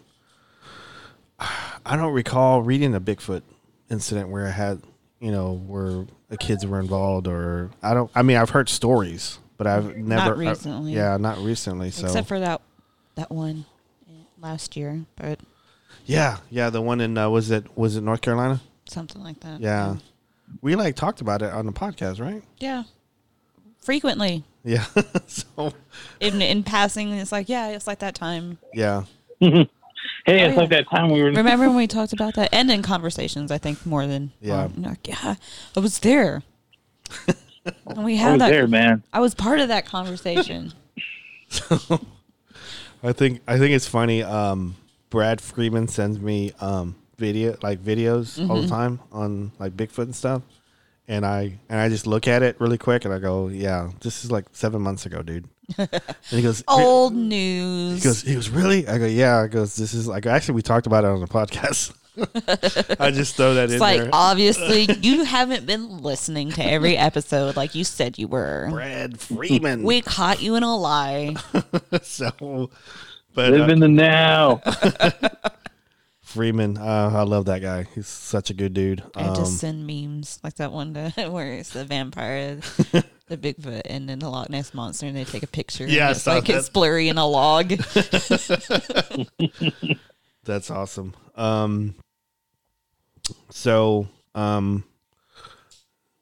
[1.41, 3.43] I don't recall reading a Bigfoot
[3.91, 4.83] incident where I had,
[5.21, 8.11] you know, where the kids were involved, or I don't.
[8.15, 10.35] I mean, I've heard stories, but I've never.
[10.35, 10.95] I- recently.
[10.95, 11.91] yeah, not recently.
[11.91, 12.63] So Except for that
[13.15, 13.65] that one
[14.09, 15.39] uh, last year, but
[16.07, 18.61] yeah, yeah, the one in uh, was it was it North Carolina?
[18.87, 19.61] something like that.
[19.61, 19.97] Yeah.
[20.61, 22.43] We like talked about it on the podcast, right?
[22.59, 22.83] Yeah.
[23.81, 24.45] Frequently.
[24.65, 24.85] Yeah.
[25.27, 25.73] so
[26.21, 28.59] In in passing, it's like, yeah, it's like that time.
[28.75, 29.05] yeah.
[29.41, 29.67] hey,
[30.27, 30.55] it's yeah.
[30.55, 31.31] like that time we were.
[31.31, 32.51] Remember when we talked about that?
[32.53, 34.65] And in conversations, I think more than Yeah.
[34.65, 35.37] um, like, yeah,
[35.75, 36.43] I was there.
[37.87, 38.51] and we I had was that.
[38.51, 39.03] there, man.
[39.13, 40.75] I was part of that conversation.
[43.03, 44.23] I think I think it's funny.
[44.23, 44.77] Um
[45.13, 48.63] Brad Freeman sends me um video like videos all Mm-hmm.
[48.63, 50.43] the time on like Bigfoot and stuff.
[51.07, 54.25] And I and I just look at it really quick and I go, Yeah, this
[54.25, 55.49] is like seven months ago, dude.
[55.79, 55.91] and
[56.31, 58.03] he goes Old He news.
[58.03, 58.89] goes, he goes, really?
[58.89, 59.41] I go, yeah.
[59.43, 61.93] I goes, this is like, actually, we talked about it on the podcast.
[63.01, 64.11] I just throw that in like there.
[64.13, 68.69] obviously you haven't been listening to every episode like you said you were.
[68.71, 69.83] Brad Freeman.
[69.83, 71.37] We caught you in a lie.
[72.03, 72.71] so,
[73.35, 74.61] but Live uh, in the now.
[76.23, 77.87] Freeman, uh, I love that guy.
[77.95, 79.03] He's such a good dude.
[79.15, 82.57] I Um, just send memes like that one day where it's the vampire,
[83.27, 85.87] the Bigfoot, and then the Loch Ness monster, and they take a picture.
[85.87, 86.57] Yeah, I and it's like that.
[86.57, 87.69] it's blurry in a log.
[90.45, 91.15] that's awesome.
[91.35, 91.95] Um,
[93.51, 94.85] so, um,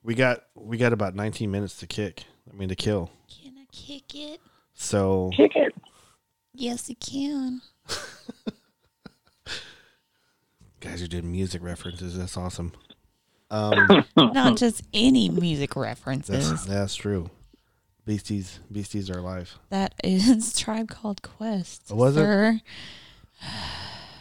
[0.03, 2.25] we got we got about 19 minutes to kick.
[2.53, 3.11] I mean, to kill.
[3.43, 4.41] Can I kick it?
[4.75, 5.75] So, Kick it.
[6.61, 7.63] Yes, you can.
[10.81, 12.17] guys are doing music references.
[12.19, 12.73] That's awesome.
[13.53, 16.49] Um, Not just any music references.
[16.51, 17.31] that's that's true.
[18.07, 19.59] Beasties, beasties are alive.
[19.71, 21.89] That is Tribe Called Quest.
[21.91, 22.21] Oh, was it?
[22.21, 22.61] You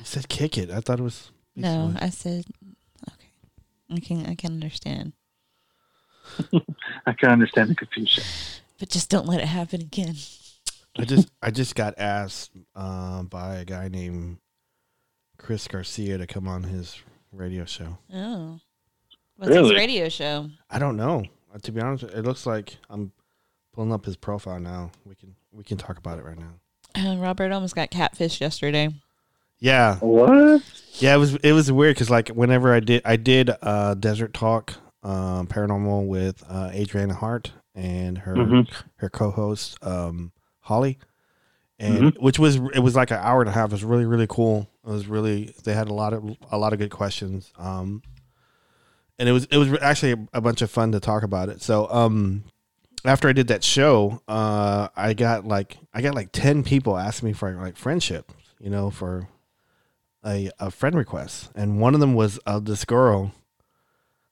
[0.03, 0.71] said kick it.
[0.71, 1.29] I thought it was.
[1.55, 1.97] Beastie No, Boys.
[2.01, 2.45] I said
[3.07, 3.29] okay.
[3.91, 5.13] I can I can understand,
[7.05, 8.23] I can understand the confusion.
[8.79, 10.15] but just don't let it happen again.
[10.97, 14.37] I just I just got asked um, by a guy named
[15.37, 16.97] Chris Garcia to come on his
[17.31, 17.97] radio show.
[18.13, 18.59] Oh,
[19.37, 20.49] what's his radio show?
[20.69, 21.23] I don't know.
[21.53, 23.11] Uh, To be honest, it looks like I'm
[23.73, 24.91] pulling up his profile now.
[25.05, 26.53] We can we can talk about it right now.
[26.95, 28.89] Uh, Robert almost got catfish yesterday.
[29.59, 30.63] Yeah, What?
[30.99, 31.15] yeah.
[31.15, 34.73] It was it was weird because like whenever I did I did uh, Desert Talk
[35.03, 38.69] um, Paranormal with uh, Adriana Hart and her Mhm.
[38.97, 40.31] her co-host um,
[40.69, 40.99] Holly,
[41.79, 43.69] and which was it was like an hour and a half.
[43.69, 44.69] It was really really cool.
[44.85, 47.51] It was really they had a lot of a lot of good questions.
[47.57, 48.03] Um,
[49.17, 51.61] and it was it was actually a, a bunch of fun to talk about it.
[51.61, 52.43] So um,
[53.03, 57.27] after I did that show, uh, I got like I got like ten people asking
[57.27, 59.27] me for like friendship, you know, for
[60.25, 63.33] a a friend request, and one of them was uh, this girl.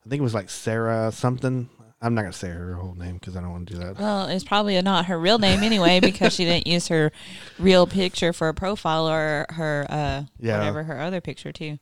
[0.06, 1.70] I think it was like Sarah something.
[2.02, 3.98] I'm not gonna say her whole name because I don't want to do that.
[3.98, 7.12] Well, it's probably not her real name anyway because she didn't use her
[7.58, 10.60] real picture for a profile or her uh Yeah.
[10.60, 11.80] whatever her other picture too.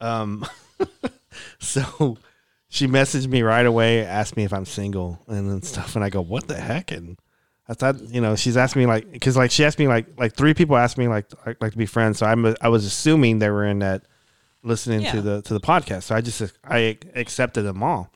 [0.00, 0.44] Um,
[1.58, 2.18] so
[2.68, 6.10] she messaged me right away, asked me if I'm single and then stuff, and I
[6.10, 7.18] go, "What the heck?" And
[7.68, 10.34] I thought, you know, she's asked me like, because like she asked me like, like
[10.34, 12.18] three people asked me like, like, like to be friends.
[12.18, 14.02] So I'm, I was assuming they were in that
[14.62, 15.12] listening Yeah.
[15.12, 16.04] to the to the podcast.
[16.04, 18.10] So I just I accepted them all.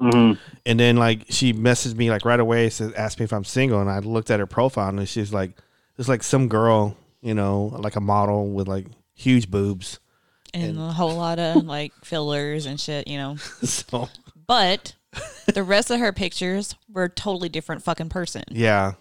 [0.00, 0.40] Mm-hmm.
[0.64, 3.80] And then like she messaged me like right away, said asked me if I'm single,
[3.80, 5.52] and I looked at her profile and she's like,
[5.98, 10.00] it's like some girl, you know, like a model with like huge boobs.
[10.54, 13.36] And, a whole lot of like fillers and shit, you know.
[13.36, 14.08] so
[14.46, 14.94] But
[15.54, 18.44] the rest of her pictures were a totally different fucking person.
[18.50, 18.94] yeah.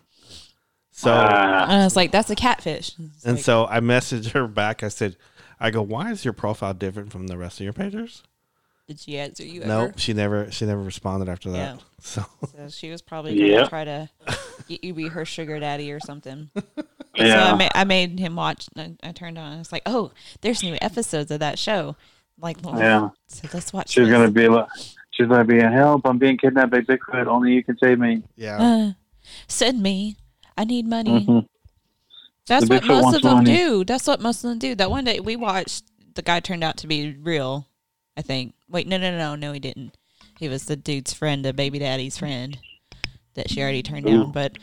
[0.93, 1.11] So.
[1.11, 2.93] And I was like, that's a catfish.
[2.99, 4.83] It's and like, so I messaged her back.
[4.83, 5.17] I said,
[5.59, 8.23] I go, why is your profile different from the rest of your pictures?
[8.91, 9.93] Did she answer you No, ever?
[9.97, 11.75] she never she never responded after that.
[11.75, 11.77] Yeah.
[12.03, 12.25] So
[12.57, 13.67] So she was probably gonna Yeah.
[13.67, 14.09] try to
[14.67, 16.49] get you be her sugar daddy or something.
[17.17, 17.51] So Yeah.
[17.53, 18.67] I, ma- I made him watch.
[18.77, 19.45] I, I turned on.
[19.47, 21.97] and I was like, "Oh, there's new episodes of that show."
[22.39, 23.09] Like, Yeah.
[23.27, 23.89] So let's watch.
[23.89, 24.11] She's this.
[24.11, 24.67] gonna be like,
[25.11, 26.01] she's gonna be in help.
[26.05, 27.27] I'm being kidnapped by Bigfoot.
[27.27, 28.23] Only you can save me.
[28.37, 28.61] yeah.
[28.63, 28.91] Uh,
[29.47, 30.15] send me.
[30.57, 31.25] I need money.
[31.25, 31.45] Mhm.
[32.47, 33.57] That's The what Bigfoot most of them money.
[33.57, 33.83] do.
[33.85, 34.73] That's what most of them do.
[34.75, 35.83] That one day we watched,
[36.15, 37.67] the guy turned out to be real.
[38.21, 38.53] I think.
[38.69, 39.97] Wait, no, no, no, no, he didn't.
[40.37, 42.55] He was the dude's friend, the baby daddy's friend,
[43.33, 44.31] that she already turned down.
[44.31, 44.59] But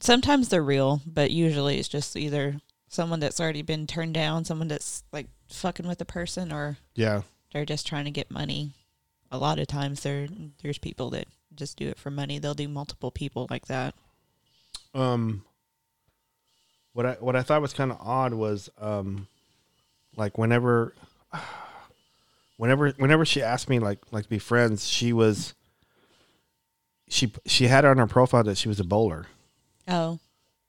[0.00, 2.56] sometimes they're real, but usually it's just either
[2.88, 7.20] someone that's already been turned down, someone that's like fucking with a person, or Yeah.
[7.52, 8.72] they're just trying to get money.
[9.30, 10.26] A lot of times there
[10.62, 12.38] there's people that just do it for money.
[12.38, 13.94] They'll do multiple people like that.
[14.94, 15.44] Um
[16.94, 19.26] what I what I thought was kind of odd was um
[20.16, 20.94] like whenever
[22.56, 25.54] whenever whenever she asked me like like to be friends, she was
[27.08, 29.26] she she had on her profile that she was a bowler
[29.88, 30.18] Oh,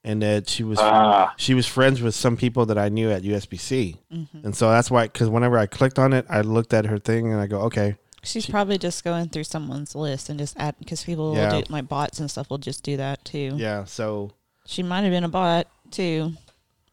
[0.04, 1.34] and that she was Ah.
[1.38, 3.98] she was friends with some people that I knew at USBC.
[4.14, 4.46] Mm-hmm.
[4.46, 7.32] And so that's why cuz whenever I clicked on it, I looked at her thing
[7.32, 10.76] and I go, "Okay, she's She- probably just going through someone's list and just add
[10.78, 11.52] because people Yeah.
[11.54, 13.54] will do like bots and stuff will just do that too.
[13.56, 14.32] yeah, so
[14.68, 16.34] She might have been a bot too.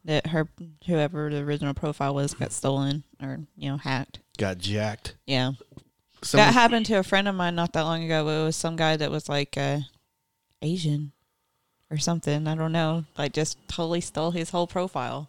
[0.07, 0.49] That her
[0.87, 4.21] whoever the original profile was got stolen or you know hacked.
[4.39, 5.53] Got jacked." Yeah,
[6.23, 8.29] Some, that happened to a friend of mine not that long ago.
[8.29, 9.81] It was some guy that was like uh,
[10.63, 11.13] Asian
[11.91, 12.47] or something.
[12.47, 13.05] I don't know.
[13.17, 15.29] Like just totally stole his whole profile.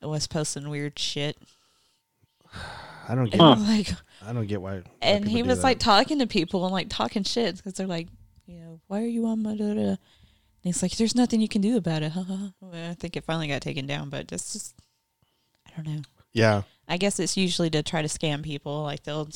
[0.00, 1.36] It was posting weird shit.
[3.08, 3.92] I don't get And like
[4.26, 4.78] I don't get why.
[4.78, 7.86] why and people he was like talking to people and like talking shit because they're
[7.86, 8.08] like,
[8.46, 9.80] you know, why are you on my da da?
[9.80, 9.98] And
[10.62, 12.12] he's like, there's nothing you can do about it.
[12.60, 14.74] Well, I think it finally got taken down, but just, just,
[15.66, 16.02] I don't know.
[16.32, 16.62] Yeah.
[16.88, 18.82] I guess it's usually to try to scam people.
[18.82, 19.28] Like they'll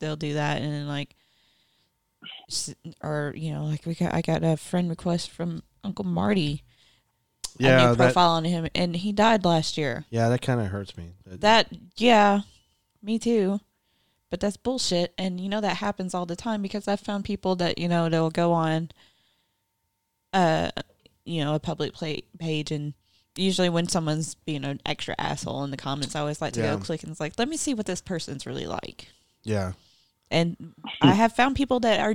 [0.00, 1.14] they'll do that and then like,
[3.02, 6.62] or you know, like we got I got a friend request from Uncle Marty.
[7.60, 10.04] a Yeah, new that, profile on him, and he died last year.
[10.10, 11.12] yeah, that kind of hurts me.
[11.26, 12.40] That- That yeah,
[13.02, 13.60] me too.
[14.30, 17.54] But that's bullshit, and you know that happens all the time because I've found people
[17.56, 18.90] that you know they'll go on,
[20.32, 20.70] uh,
[21.24, 22.94] you know, a public play page, and
[23.36, 26.74] usually when someone's being an extra asshole in the comments, I always like to Yeah.
[26.76, 29.08] go click and it's like, let me see what this person's really like.
[29.42, 29.72] yeah,
[30.30, 32.14] And I have found people that are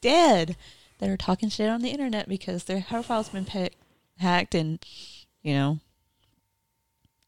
[0.00, 0.56] dead
[0.98, 3.68] that are talking shit on the internet because their profile's been pa-
[4.18, 4.84] hacked, and
[5.42, 5.78] you know.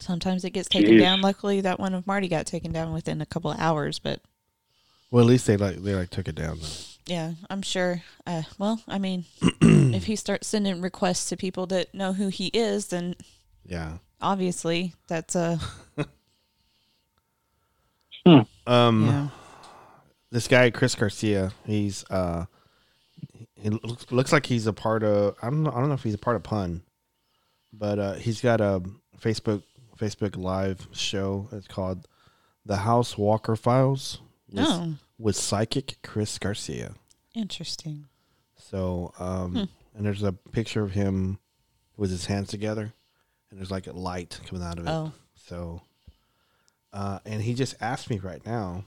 [0.00, 1.00] Sometimes it gets taken Jeez.
[1.00, 1.20] down.
[1.22, 3.98] Luckily, that one of Marty got taken down within a couple of hours.
[3.98, 4.20] But
[5.10, 6.58] well, at least they like they like took it down.
[6.60, 6.68] Though.
[7.08, 8.02] Yeah, I'm sure.
[8.26, 9.24] Uh, well, I mean,
[9.60, 13.16] if he starts sending requests to people that know who he is, then
[13.64, 13.98] Yeah.
[14.20, 15.58] obviously that's a
[18.66, 19.28] Um, yeah.
[20.30, 22.44] this guy Chris Garcia, he's uh,
[23.54, 25.34] he looks, looks like he's a part of.
[25.40, 25.70] I don't know.
[25.70, 26.82] I don't know if he's a part of Pun,
[27.72, 28.82] but uh, he's got a
[29.18, 29.62] Facebook
[29.98, 31.48] Facebook Live show.
[31.52, 32.06] It's called
[32.66, 34.20] The House Walker Files
[34.50, 36.94] with, Oh, with psychic Chris Garcia.
[37.34, 38.06] interesting.
[38.56, 39.64] So, um, Hmm.
[39.96, 41.38] and there's a picture of him
[41.96, 42.92] with his hands together,
[43.50, 44.90] and there's like a light coming out of it.
[44.90, 45.12] Oh.
[45.34, 45.82] So,
[46.92, 48.84] uh, and he just asked me right now.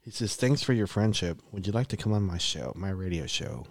[0.00, 1.40] He says, "Thanks for your friendship.
[1.52, 3.66] Would you like to come on my show, my radio show?"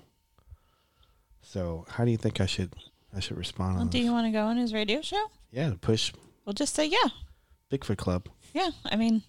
[1.41, 2.73] So, how do you think I should
[3.13, 4.05] I should respond Well, do this?
[4.05, 5.27] you want to go on his radio show?
[5.51, 6.13] Yeah, push
[6.45, 7.09] We'll just say yeah.
[7.71, 8.27] Bigfoot Club.
[8.53, 8.69] Yeah.
[8.85, 9.23] I mean,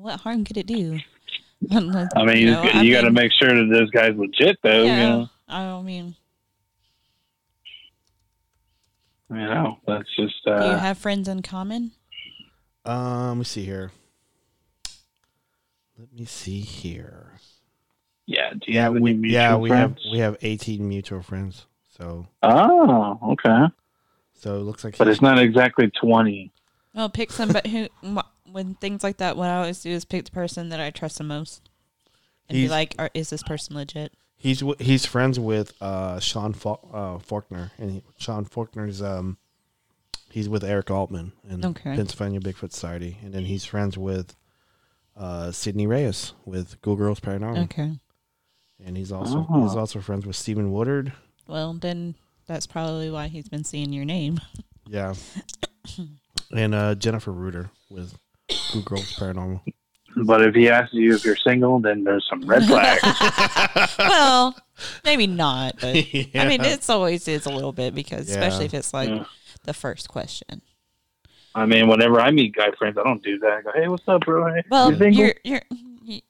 [0.00, 0.98] what harm could it do?
[1.70, 1.78] I
[2.24, 4.84] mean, you, know, I you got to make sure that this guy's legit, though.
[4.84, 4.94] yeah.
[4.94, 6.14] You know, I don't mean,
[9.30, 10.46] you know, that's just.
[10.46, 11.92] Uh, do you Uh, have friends in common?
[12.84, 13.92] Um, let me see here.
[15.98, 17.32] Let me see here.
[18.26, 18.50] yeah.
[18.52, 19.98] Do you Yeah, have any we mutual yeah we friends?
[20.02, 21.66] have we have eighteen mutual friends.
[21.98, 23.66] So Oh, okay.
[24.32, 26.52] so it looks like But it's not exactly twenty.
[26.94, 30.24] Well, pick somebody who, wh- when things like that, what I always do is pick
[30.24, 31.68] the person that I trust the most,
[32.48, 36.78] and be like, Are, "Is this person legit?" He's he's friends with uh, Sean Fa-
[36.92, 39.36] uh, Faulkner, and he, Sean Faulkner's um,
[40.30, 41.94] he's with Eric Altman in Okay.
[41.96, 44.34] Pennsylvania Bigfoot Society, and then he's friends with
[45.16, 47.92] uh, Sydney Reyes with Go Girls Paranormal, Okay.
[48.82, 49.62] and he's also Oh.
[49.66, 51.12] he's also friends with Stephen Woodard.
[51.46, 52.14] Well, then
[52.46, 54.40] that's probably why he's been seeing your name.
[54.88, 55.14] Yeah,
[56.50, 58.16] and uh, Jennifer Reuter with
[58.72, 59.60] Go Girls Paranormal.
[60.24, 63.00] But if he asks you if you're single, then there's some red flags.
[63.98, 64.56] well,
[65.04, 65.94] maybe not, but
[66.34, 68.34] I mean, it's always is a little bit because, Yeah.
[68.36, 69.24] especially if it's like Yeah.
[69.64, 70.62] the first question.
[71.54, 73.50] I mean, whenever I meet guy friends, I don't do that.
[73.52, 74.52] I go, hey, what's up, bro?
[74.52, 75.22] Hey, Well, you single?
[75.24, 75.62] you're you're
[76.04, 76.20] you,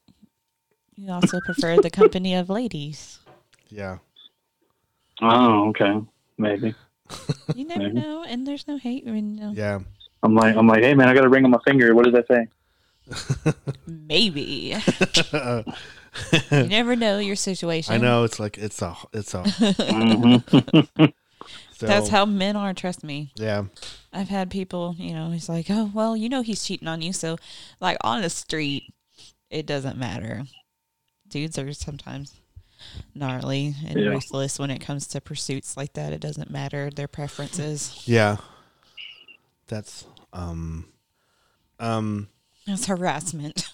[0.96, 3.18] you also prefer the company of ladies.
[3.70, 3.98] Yeah,
[5.22, 6.00] Oh, okay,
[6.38, 6.74] maybe.
[7.54, 7.94] You never Maybe.
[8.00, 9.04] know, and there's no hate.
[9.06, 9.52] I mean, no.
[9.52, 9.80] yeah.
[10.22, 11.94] I'm like, I'm like, hey, man, I got a ring on my finger.
[11.94, 12.46] What does that say?
[13.86, 14.76] Maybe
[16.52, 17.94] you never know your situation.
[17.94, 19.44] I know it's like it's a it's a.
[21.72, 22.74] So, That's how men are.
[22.74, 23.32] Trust me.
[23.36, 23.64] Yeah,
[24.12, 27.14] I've had people, you know, he's like, oh, well, you know, he's cheating on you.
[27.14, 27.38] So,
[27.80, 28.92] like, on the street,
[29.48, 30.42] it doesn't matter.
[31.26, 32.34] Dudes are sometimes
[33.14, 34.08] gnarly and Yeah.
[34.10, 36.12] ruthless when it comes to pursuits like that.
[36.12, 38.02] It doesn't matter their preferences.
[38.04, 38.36] yeah.
[39.70, 40.86] That's um,
[41.78, 42.28] um.
[42.66, 43.72] That's harassment.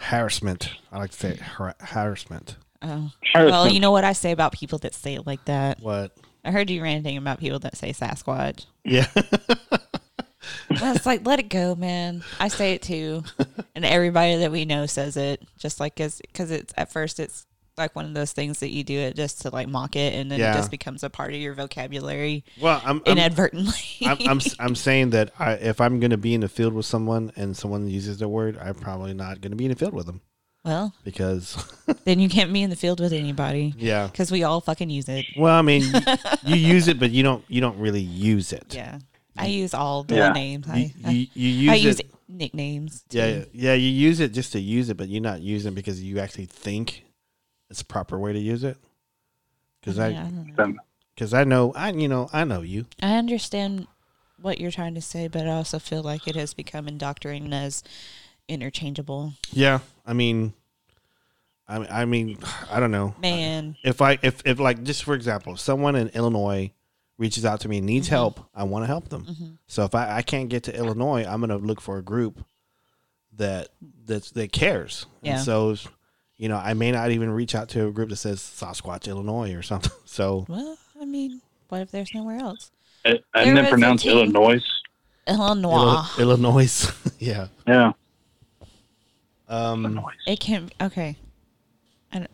[0.00, 0.70] harassment.
[0.92, 2.56] I like to say har- harassment.
[2.82, 3.10] Oh.
[3.34, 5.80] Well, you know what I say about people that say it like that?
[5.80, 6.16] What?
[6.44, 8.66] I heard you ranting about people that say Sasquatch.
[8.84, 9.06] Yeah.
[10.70, 12.22] That's like, let it go, man.
[12.38, 13.24] I say it too.
[13.74, 17.45] And everybody that we know says it just like, cause, cause it's at first, it's
[17.78, 20.14] like one of those things that you do it just to like mock it.
[20.14, 20.52] And then Yeah.
[20.52, 24.06] it just becomes a part of your vocabulary well, I'm I'm, inadvertently.
[24.06, 26.86] I'm, I'm I'm saying that I, if I'm going to be in the field with
[26.86, 29.94] someone and someone uses the word, I'm probably not going to be in the field
[29.94, 30.20] with them
[30.64, 31.56] well, because
[32.04, 34.08] then you can't be in the field with anybody yeah.
[34.08, 35.26] because we all fucking use it.
[35.36, 36.00] Well, I mean, you,
[36.44, 38.74] you use it, but you don't you don't really use it.
[38.74, 38.98] Yeah.
[39.38, 40.32] I use all the Yeah.
[40.32, 40.66] names.
[40.66, 41.82] You, I, I, you, you use I it.
[41.82, 43.04] use nicknames.
[43.08, 43.18] Too.
[43.18, 46.02] Yeah, yeah, you use it just to use it, but you're not using it because
[46.02, 47.04] you actually think
[47.70, 48.76] it's a proper way to use it.
[49.80, 50.74] Because Yeah, I, don't know.
[51.14, 52.86] because I know, I you know, I know you.
[53.02, 53.86] I understand
[54.40, 57.82] what you're trying to say, but I also feel like it has become indoctrinated as
[58.48, 59.32] interchangeable.
[59.52, 60.52] Yeah, I mean,
[61.68, 62.38] I mean, I mean,
[62.70, 63.14] I don't know.
[63.20, 66.70] Man, If I if if like just for example, if someone in Illinois
[67.18, 67.94] reaches out to me and Mm-hmm.
[67.94, 69.58] needs help, I want to help them.
[69.66, 72.44] So if I, I can't get to Illinois, I'm gonna look for a group
[73.32, 73.68] that
[74.04, 75.06] that's that cares.
[75.22, 75.32] Yeah.
[75.36, 75.74] And so
[76.38, 79.54] you know, I may not even reach out to a group that says Sasquatch Illinois
[79.54, 79.92] or something.
[80.06, 82.70] So well, I mean, what if there's nowhere else?
[83.04, 84.62] I, I There didn't pronounce team- Illinois.
[85.28, 86.06] Illinois.
[86.18, 87.48] Illinois, yeah.
[87.66, 87.92] Yeah.
[89.48, 90.12] Um, Illinois.
[90.26, 90.72] It can't.
[90.80, 91.16] okay.
[92.12, 92.28] And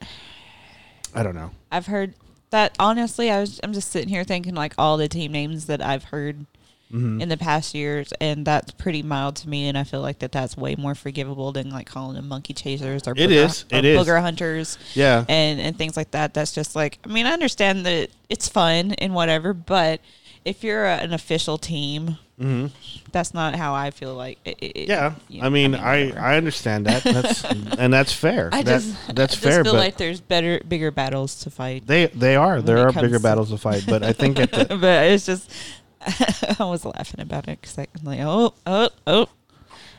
[1.14, 1.50] I don't know.
[1.70, 2.14] I've heard
[2.50, 3.30] that honestly.
[3.30, 6.46] I was I'm just sitting here thinking like all the team names that I've heard
[6.92, 7.22] Mm-hmm.
[7.22, 9.66] in the past years, and that's pretty mild to me.
[9.66, 13.08] And I feel like that that's way more forgivable than like calling them monkey chasers
[13.08, 13.64] or It booger, is.
[13.72, 13.98] or It is.
[14.06, 14.76] booger hunters.
[14.94, 16.34] Yeah, and and things like that.
[16.34, 20.00] That's just like I mean I understand that it's fun and whatever, but
[20.44, 22.18] if you're a, an official team,
[23.12, 24.38] that's not how I feel like.
[24.44, 24.90] It, it- Mm-hmm.
[24.90, 25.14] yeah.
[25.28, 26.20] you I mean, I whatever.
[26.20, 27.02] I understand that.
[27.04, 27.44] That's
[27.78, 28.48] and that's fair.
[28.52, 29.64] I That- just that's I just fair.
[29.64, 31.86] feel But like there's better bigger battles to fight.
[31.86, 33.84] they they are there are bigger to- battles to fight.
[33.86, 35.50] But I think at the but it's just
[36.58, 39.28] I was laughing about it because I'm like oh oh oh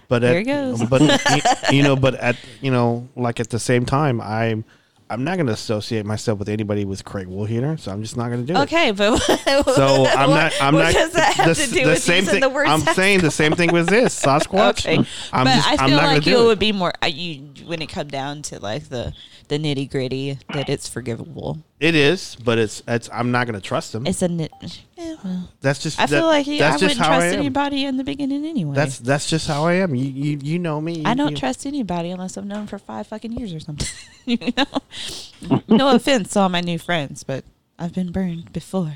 [0.10, 0.84] but There he goes.
[0.84, 1.02] But
[1.72, 4.64] you, know, but at you know, like at the same time, I'm
[5.10, 8.30] I'm not going to associate myself with anybody with Craig Woolheater, so I'm just not
[8.30, 8.64] going to do it.
[8.64, 9.18] okay, but
[9.76, 10.54] So I'm not.
[10.62, 10.94] I'm what not.
[10.94, 12.42] does that have the, to do the with same thing.
[12.42, 14.86] the word I'm saying the same thing with this Sasquatch.
[14.86, 14.98] Okay,
[15.32, 15.68] I'm but just.
[15.68, 18.42] I I'm feel not like you would be more uh, you when it come down
[18.44, 19.14] to like the
[19.54, 21.60] the nitty gritty that it's forgivable.
[21.80, 23.08] It is, but it's it's.
[23.14, 24.08] I'm not gonna trust him.
[24.08, 24.52] It's a nit.
[24.98, 26.00] Yeah, well, that's just.
[26.00, 28.74] I feel like he, I just wouldn't how I trust anybody in the beginning anyway.
[28.76, 29.94] That's that's just how I am.
[29.94, 31.04] You you, you know me.
[31.06, 33.88] I don't You- trust anybody unless I've known for five fucking years or something.
[34.26, 35.60] you know?
[35.68, 37.44] no offense to all my new friends, but
[37.78, 38.96] I've been burned before.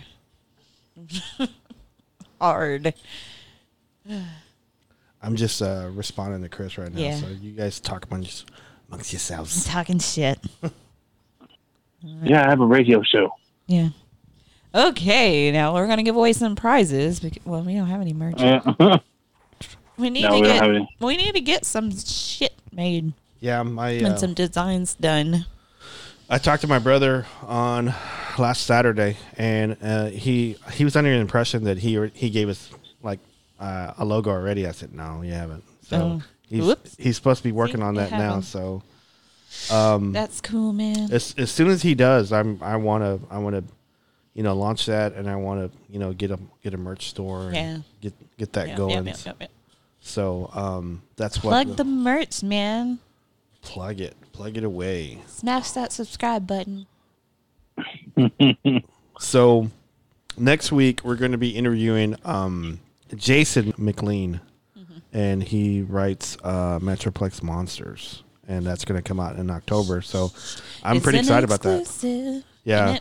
[2.42, 2.96] Hard.
[5.22, 7.00] I'm just uh, responding to Chris right now.
[7.00, 7.18] Yeah.
[7.18, 8.50] So you guys talk amongst
[8.90, 9.66] amongst yourselves.
[9.66, 10.40] Talking shit.
[12.24, 13.32] Yeah, I have a radio show.
[13.66, 13.90] Yeah.
[14.74, 17.20] Okay, now we're gonna give away some prizes.
[17.20, 18.40] Because, well, we don't have any merch.
[18.40, 19.00] Uh,
[19.98, 20.64] We need No, to we get.
[20.64, 20.90] any.
[21.00, 25.48] We need to get some shit made Yeah, my and uh, some designs done.
[26.30, 27.96] I talked to my brother on
[28.38, 32.70] last Saturday, and uh, he he was under the impression that he he gave us
[33.02, 33.20] like
[33.60, 34.68] uh, a logo already.
[34.68, 35.64] I said no, you haven't.
[35.82, 36.24] So Oh.
[36.50, 36.96] He's Whoops.
[36.98, 38.18] he's supposed to be working See, on you that now.
[38.18, 38.44] haven't.
[38.44, 38.84] So
[39.72, 41.12] um, That's cool, man.
[41.12, 43.64] as as soon as he does, I'm I want to I want to
[44.34, 47.10] you know launch that, and I want to you know get a get a merch
[47.10, 47.48] store.
[47.48, 47.78] and Yeah.
[48.02, 48.92] Get get that Yep, going.
[48.92, 49.52] yep, yep, yep, yep.
[50.02, 53.00] So um, that's what Plug the merch, man.
[53.62, 55.20] plug it plug it away.
[55.28, 56.86] Smash that subscribe button.
[59.20, 59.72] So
[60.38, 62.80] next week we're going to be interviewing um,
[63.16, 64.42] Jason McLean.
[65.18, 70.02] And he writes uh, Metroplex Monsters, and that's going to come out in October.
[70.02, 70.32] So
[70.84, 72.44] I'm It's pretty excited about that.
[72.64, 73.00] Yeah.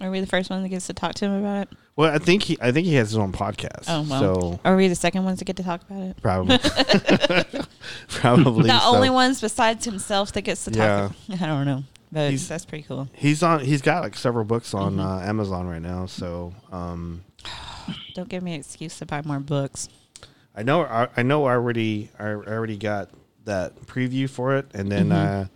[0.00, 1.68] Are we the first one that gets to talk to him about it?
[1.96, 3.86] Well, I think he I think he has his own podcast.
[3.88, 4.20] Oh well.
[4.52, 6.22] So Are we the second ones to get to talk about it?
[6.22, 6.58] probably
[8.08, 8.94] probably The so.
[8.94, 11.12] only ones besides himself that gets to talk.
[11.26, 11.36] Yeah.
[11.40, 13.08] I don't know, but He's- that's pretty cool.
[13.12, 13.60] He's on.
[13.60, 15.00] He's got like several books on Mm-hmm.
[15.00, 16.06] uh, Amazon right now.
[16.06, 17.24] So um,
[18.14, 19.88] Don't give me an excuse to buy more books.
[20.58, 23.10] I know I, I know I already I already got
[23.44, 25.42] that preview for it, and then Mm-hmm.
[25.42, 25.46] uh,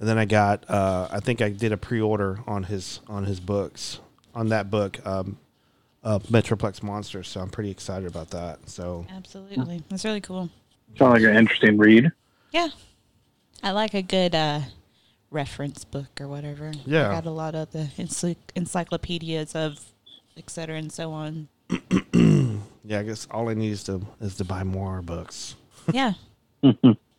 [0.00, 3.24] and then I got uh, I think I did a pre order on his on
[3.24, 4.00] his books
[4.34, 5.38] on that book, um,
[6.02, 7.28] uh, Metroplex Monsters.
[7.28, 8.68] So I'm pretty excited about that.
[8.68, 10.50] So Absolutely, that's really cool.
[10.98, 12.12] Sounds like an interesting read.
[12.50, 12.68] Yeah,
[13.62, 14.60] I like a good uh,
[15.30, 16.70] reference book or whatever.
[16.84, 17.08] Yeah.
[17.08, 19.80] I got a lot of the ency- encyclopedias of
[20.36, 21.48] et cetera and so on.
[22.84, 25.56] yeah, I guess all I need is to is to buy more books.
[25.92, 26.12] Yeah,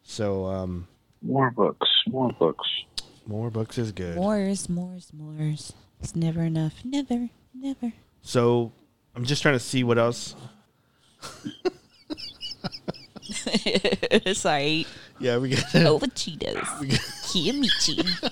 [0.04, 0.88] So um,
[1.22, 1.88] More books.
[2.08, 2.68] More books.
[3.26, 4.16] more books is good.
[4.16, 5.74] More is mores, mores, mores.
[6.02, 6.74] It's never enough.
[6.84, 7.94] Never, never.
[8.22, 8.72] So
[9.16, 10.36] I'm just trying to see what else.
[14.34, 14.86] Sorry.
[15.20, 15.76] Yeah, we got.
[15.86, 16.64] Over Cheetos.
[17.26, 18.32] Kiamichi.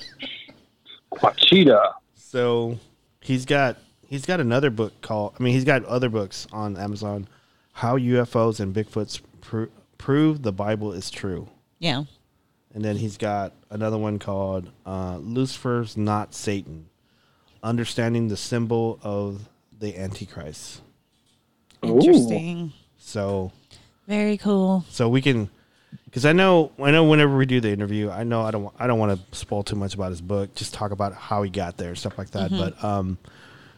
[1.14, 1.94] Ouachita.
[2.16, 2.78] So
[3.22, 3.78] he's got
[4.14, 5.34] he's got another book called.
[5.40, 7.28] I mean, he's got other books on Amazon.
[7.74, 11.50] How UFOs and Bigfoots pro- prove the Bible is true,
[11.80, 12.04] Yeah.
[12.76, 16.86] and then he's got another one called uh, Lucifer's Not Satan:
[17.64, 19.50] Understanding the Symbol of
[19.80, 20.82] the Antichrist.
[21.82, 22.72] Interesting.
[22.98, 23.52] So
[24.08, 24.86] Very cool.
[24.90, 25.50] so we can
[26.06, 28.88] because I know I know whenever we do the interview, I know I don't I
[28.88, 30.54] don't want to spoil too much about his book.
[30.56, 32.52] Just talk about how he got there, stuff like that.
[32.52, 33.18] But um,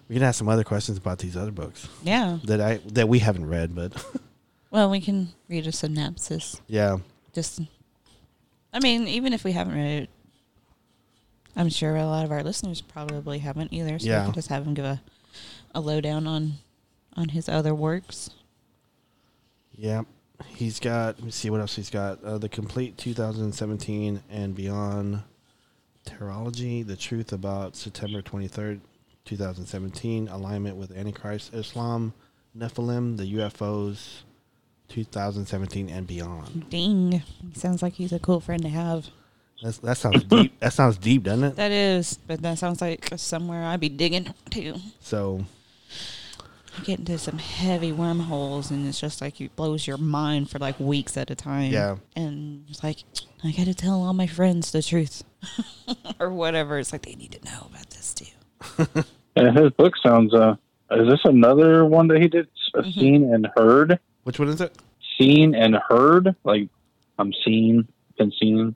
[0.08, 2.40] we can ask some other questions about these other books Yeah.
[2.46, 3.76] that I that we haven't read.
[3.76, 3.94] But
[4.72, 6.60] Well, we can read a synopsis.
[6.68, 6.98] yeah,
[7.34, 7.62] Just,
[8.74, 10.10] I mean, even if we haven't read it,
[11.56, 13.98] I'm sure a lot of our listeners probably haven't either.
[14.00, 14.20] So Yeah.
[14.22, 15.02] we can just have him give a,
[15.74, 16.54] a lowdown on,
[17.16, 18.30] on his other works.
[19.78, 20.02] yeah,
[20.48, 21.16] he's got.
[21.20, 22.22] Let me see what else he's got.
[22.22, 25.22] Uh, the complete 2017 and beyond
[26.06, 28.82] Terology: The Truth About September 23rd,
[29.26, 30.28] 2017.
[30.28, 32.14] Alignment with Antichrist, Islam,
[32.58, 34.22] Nephilim, the UFOs.
[34.88, 36.70] 2017 and beyond.
[36.70, 37.24] Ding.
[37.56, 39.08] Sounds like he's a cool friend to have.
[39.64, 40.60] That's, that sounds deep.
[40.60, 41.56] That sounds deep, doesn't it?
[41.56, 44.76] That is, but that sounds like somewhere I'd be digging too.
[45.00, 45.44] So
[46.78, 50.60] You get into some heavy wormholes, and it's just like it blows your mind for
[50.60, 51.72] like weeks at a time.
[51.72, 51.96] Yeah.
[52.16, 52.98] and it's like
[53.44, 55.24] I got to tell all my friends the truth,
[56.20, 56.78] or whatever.
[56.78, 58.26] It's like they need to know about this too.
[59.38, 60.34] And his book sounds.
[60.34, 60.56] Uh,
[60.92, 62.48] is this another one that he did?
[62.74, 63.00] Uh, Mm-hmm.
[63.00, 64.00] Seen and heard.
[64.24, 64.76] which one is it?
[65.20, 66.36] Seen and heard.
[66.46, 66.70] Like
[67.20, 67.88] I'm seen,
[68.18, 68.76] been seen,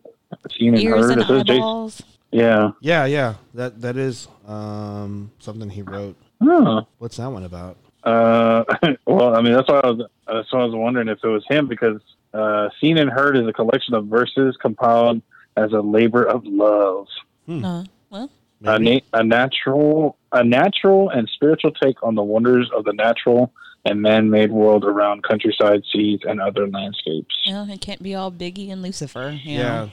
[0.57, 1.11] seen and Ears heard.
[1.13, 2.01] and Is this eyeballs.
[2.31, 2.71] Yeah.
[2.81, 3.33] Yeah, yeah.
[3.53, 6.15] That that is um something he wrote.
[6.41, 6.83] Huh.
[6.97, 7.75] What's that one about?
[8.03, 8.63] Uh,
[9.05, 10.07] well, I mean, that's why I was.
[10.27, 12.01] That's why I was wondering if it was him because
[12.33, 15.21] uh, "Seen and Heard" is a collection of verses compiled
[15.57, 17.07] as a labor of love,
[17.49, 18.29] Uh, well,
[18.63, 23.53] a, na- a natural, a natural and spiritual take on the wonders of the natural
[23.85, 27.33] and man-made world around countryside, seas, and other landscapes.
[27.45, 29.37] you it can't be all Biggie and Lucifer.
[29.43, 29.63] You Yeah.
[29.85, 29.91] know?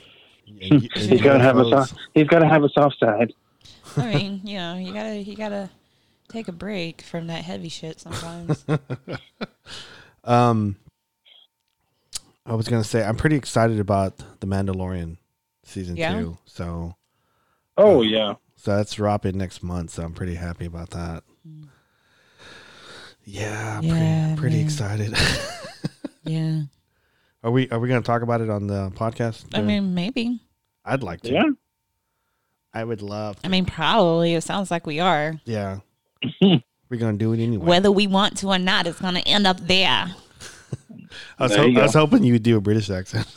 [0.48, 1.94] And you- and He's got to have a soft.
[2.14, 3.32] He's got to have a soft side.
[3.96, 5.70] I mean, you know, you gotta you gotta
[6.28, 8.64] take a break from that heavy shit sometimes.
[10.24, 10.76] Um,
[12.44, 15.18] I was gonna say I'm pretty excited about the Mandalorian
[15.62, 16.18] season Yeah?
[16.20, 16.38] two.
[16.46, 16.96] So
[17.76, 18.34] Oh yeah.
[18.66, 19.90] So that's dropping next month.
[19.90, 21.22] So I'm pretty happy about that.
[21.46, 21.68] Mm.
[23.22, 25.16] Yeah, Yeah, pretty, pretty excited.
[26.24, 26.62] yeah.
[27.44, 29.44] are we are we gonna talk about it on the podcast?
[29.54, 30.40] I mean, maybe.
[30.84, 31.32] I'd like to.
[31.32, 31.50] Yeah.
[32.74, 33.36] I would love.
[33.44, 34.34] I mean, probably.
[34.34, 35.40] It sounds like we are.
[35.44, 35.78] Yeah,
[36.42, 37.64] we're gonna do it anyway.
[37.64, 40.12] Whether we want to or not, it's gonna end up there.
[41.38, 43.28] I was, There ho- I was hoping you would do a British accent.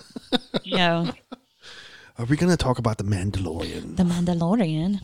[0.64, 1.12] You know,
[2.20, 3.96] Are we gonna talk about the Mandalorian?
[3.96, 5.00] the Mandalorian.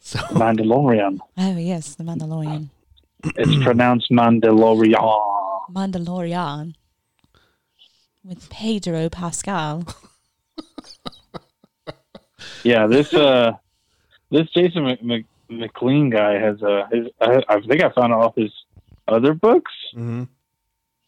[0.00, 1.18] So Mandalorian.
[1.38, 2.70] Oh yes, the Mandalorian.
[3.36, 4.98] It's pronounced Mandalorian.
[5.72, 6.74] Mandalorian
[8.24, 9.84] with Pedro Pascal.
[12.62, 13.52] Yeah, this uh,
[14.30, 17.06] this Jason Mc, Mc, McLean guy has uh, his.
[17.20, 18.50] I, I think I found all his
[19.08, 19.72] other books.
[19.94, 20.24] hmm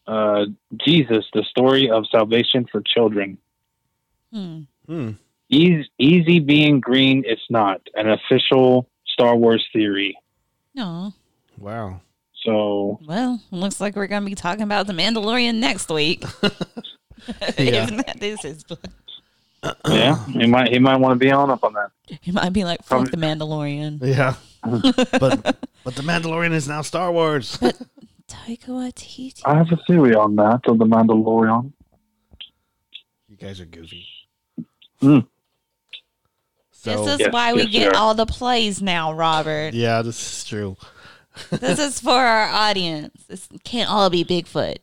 [0.07, 0.45] Uh,
[0.83, 3.37] Jesus, the story of salvation for children.
[4.31, 4.61] Hmm.
[4.85, 5.11] Hmm.
[5.49, 7.23] Easy, easy being green.
[7.25, 10.17] It's not an official Star Wars theory.
[10.73, 11.13] No.
[11.59, 12.01] Wow.
[12.43, 16.23] So Well, looks like we're gonna be talking about the Mandalorian next week.
[17.57, 17.87] Yeah.
[17.87, 18.83] If that is his book.
[19.87, 21.91] yeah, he might he might want to be on up on that.
[22.21, 23.99] He might be like, fuck the Mandalorian.
[24.01, 24.35] Yeah.
[24.63, 27.57] but but the Mandalorian is now Star Wars.
[28.27, 29.41] Taika Waititi.
[29.45, 31.71] I have a theory on that of the Mandalorian.
[33.29, 34.05] You guys are goofy.
[35.03, 35.27] Mm.
[36.71, 37.99] So this is Yes, why we yes, get sir.
[37.99, 39.73] all the plays now, Robert.
[39.73, 40.75] yeah, this is true.
[41.49, 43.23] this is for our audience.
[43.27, 44.77] This can't all be Bigfoot.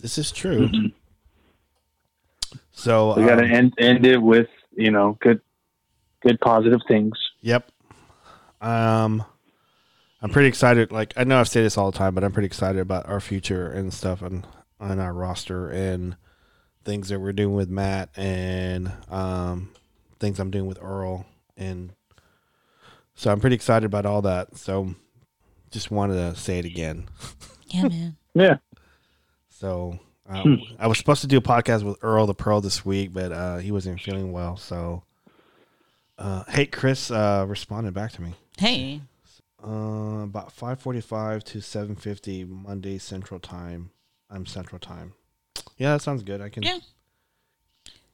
[0.00, 0.68] This is true.
[2.72, 5.40] So We got to um, end end it with you know good
[6.22, 7.16] good positive things.
[7.42, 7.70] Yep.
[8.60, 9.24] Um,
[10.22, 10.92] I'm pretty excited.
[10.92, 13.20] Like I know I've said this all the time, but I'm pretty excited about our
[13.20, 14.46] future and stuff and
[14.80, 16.16] on our roster and
[16.84, 19.70] things that we're doing with Matt and um
[20.20, 21.26] things I'm doing with Earl
[21.56, 21.92] and
[23.14, 24.56] so I'm pretty excited about all that.
[24.56, 24.94] So
[25.72, 27.08] just wanted to say it again.
[27.66, 28.16] Yeah, man.
[28.34, 28.58] Yeah.
[29.48, 29.98] So
[30.30, 30.54] uh, Hmm.
[30.78, 33.56] I was supposed to do a podcast with Earl the Pearl this week, but uh,
[33.58, 34.56] he wasn't feeling well.
[34.56, 35.02] So,
[36.18, 38.34] uh, hey, Chris uh, responded back to me.
[38.58, 39.00] Hey.
[39.66, 43.90] Uh, about five forty-five to seven fifty Monday Central Time.
[44.30, 45.14] I'm Central Time.
[45.76, 46.40] Yeah, that sounds good.
[46.40, 46.62] I can.
[46.62, 46.78] Yeah.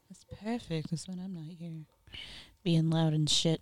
[0.09, 0.91] That's perfect.
[0.91, 1.73] That's when I'm not here.
[2.63, 3.61] Being loud and shit.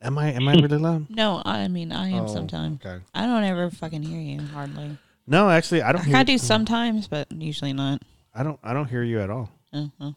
[0.00, 0.32] Am I?
[0.32, 1.06] Am I really loud?
[1.10, 2.84] No, I mean I am Oh, sometimes.
[2.84, 3.02] Okay.
[3.14, 4.98] I don't ever fucking hear you hardly.
[5.26, 6.02] No, actually, I don't.
[6.02, 8.02] I Hear, I do sometimes, but usually not.
[8.34, 8.58] I don't.
[8.64, 9.50] I don't hear you at all.
[9.72, 10.12] Uh-huh.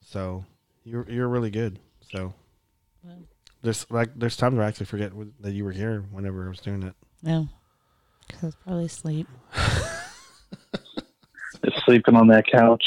[0.00, 0.44] So
[0.84, 1.78] you're you're really good.
[2.10, 2.34] So
[3.04, 3.18] Well.
[3.62, 6.48] there's like there's times where I actually forget wh- that you were here whenever I
[6.48, 6.94] was doing it.
[7.22, 7.48] No.
[8.26, 9.28] Because I was probably sleep.
[11.64, 12.84] Just sleeping on that couch.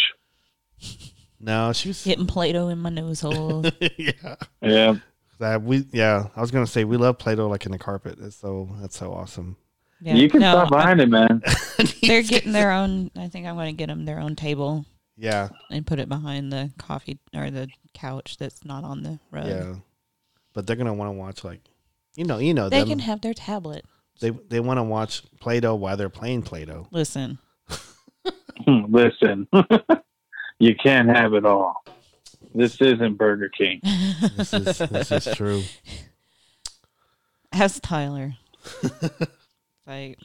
[1.40, 2.04] No, she was.
[2.04, 3.64] Getting Play-Doh in my nose hole.
[3.98, 4.36] yeah.
[4.62, 4.96] Yeah.
[5.40, 8.18] That we yeah, I was gonna say we love Play-Doh like in the carpet.
[8.22, 9.58] It's so that's so awesome.
[10.02, 10.16] Yeah.
[10.16, 11.42] You can No, stop behind it, man.
[12.02, 13.12] They're getting their own.
[13.18, 14.86] I think I'm going to get them their own table
[15.18, 19.48] Yeah, and put it behind the coffee or the couch that's not on the rug.
[19.48, 19.76] yeah.
[20.54, 21.62] But they're gonna want to watch like,
[22.16, 22.90] you know, you know They them.
[22.90, 23.84] can have their tablet.
[24.22, 26.88] they they want to watch Play-Doh while they're playing Play-Doh.
[26.92, 27.40] Listen,
[28.68, 29.48] Listen,
[30.60, 31.84] you can't have it all.
[32.54, 33.82] This isn't Burger King.
[34.38, 35.62] This is this is true.
[37.52, 38.34] ask Tyler.
[39.88, 40.18] like,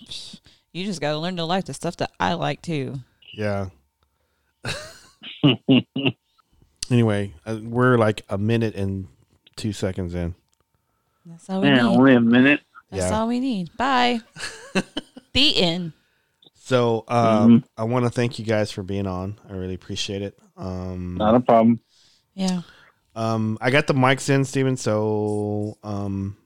[0.72, 2.94] you just got to learn to like the stuff that I like too.
[3.34, 3.70] Yeah.
[6.90, 9.06] Anyway, uh, we're like a minute and
[9.56, 10.34] two seconds in.
[11.24, 11.96] That's all we Man, need.
[11.96, 12.60] only a minute.
[12.90, 13.18] That's Yeah.
[13.20, 13.76] all we need.
[13.76, 14.20] Bye.
[15.32, 15.92] the end.
[16.70, 17.64] So um, Mhm.
[17.76, 19.40] I want to thank you guys for being on.
[19.48, 20.38] I really appreciate it.
[20.56, 21.80] Um, Not a problem.
[22.34, 22.62] Yeah.
[23.16, 26.36] um, I got the mics in, Steven, so um,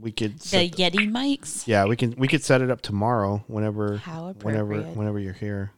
[0.00, 0.38] we could.
[0.38, 1.66] The Set, Yeti mics.
[1.66, 5.72] yeah, we can we could set it up tomorrow, whenever How whenever whenever you're here,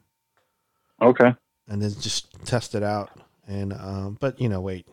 [1.00, 1.34] Okay.
[1.66, 3.08] and then just test it out.
[3.48, 4.86] And um, but you know, wait,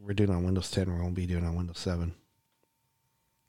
[0.00, 0.90] we're doing on Windows 10.
[0.94, 2.14] We won't be doing on Windows 7.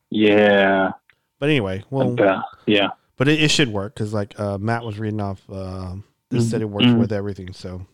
[0.09, 0.91] Yeah.
[1.39, 2.89] But anyway, well, Uh, yeah.
[3.18, 5.41] But it, it should work because like uh, Matt was reading off.
[5.49, 5.95] Uh,
[6.30, 6.99] this said it works Mhm.
[6.99, 7.53] with everything.
[7.53, 7.86] So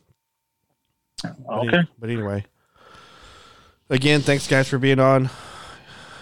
[1.21, 1.77] But Okay.
[1.77, 2.45] any- but anyway,
[3.89, 5.29] again, thanks guys for being on.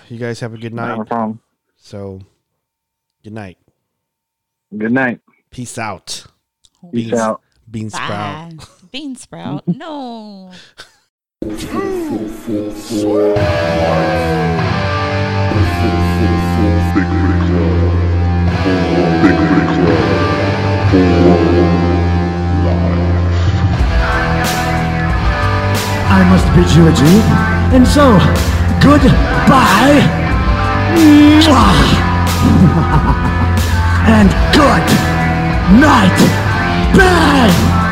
[0.10, 1.08] You guys have a good Not a night.
[1.08, 1.40] problem.
[1.78, 2.20] So,
[3.24, 3.58] good night.
[4.78, 5.22] Good night.
[5.50, 6.26] Peace out.
[6.92, 7.42] Peace Beans- out.
[7.70, 8.58] Bean sprout.
[8.58, 8.66] Bye.
[8.92, 9.66] Bean sprout.
[9.68, 10.52] no.
[16.94, 17.08] Big
[26.10, 27.22] I must bid you adieu.
[27.76, 28.20] And so,
[28.82, 30.02] goodbye.
[34.04, 34.88] And good
[35.80, 36.18] night.
[36.98, 37.91] Bang!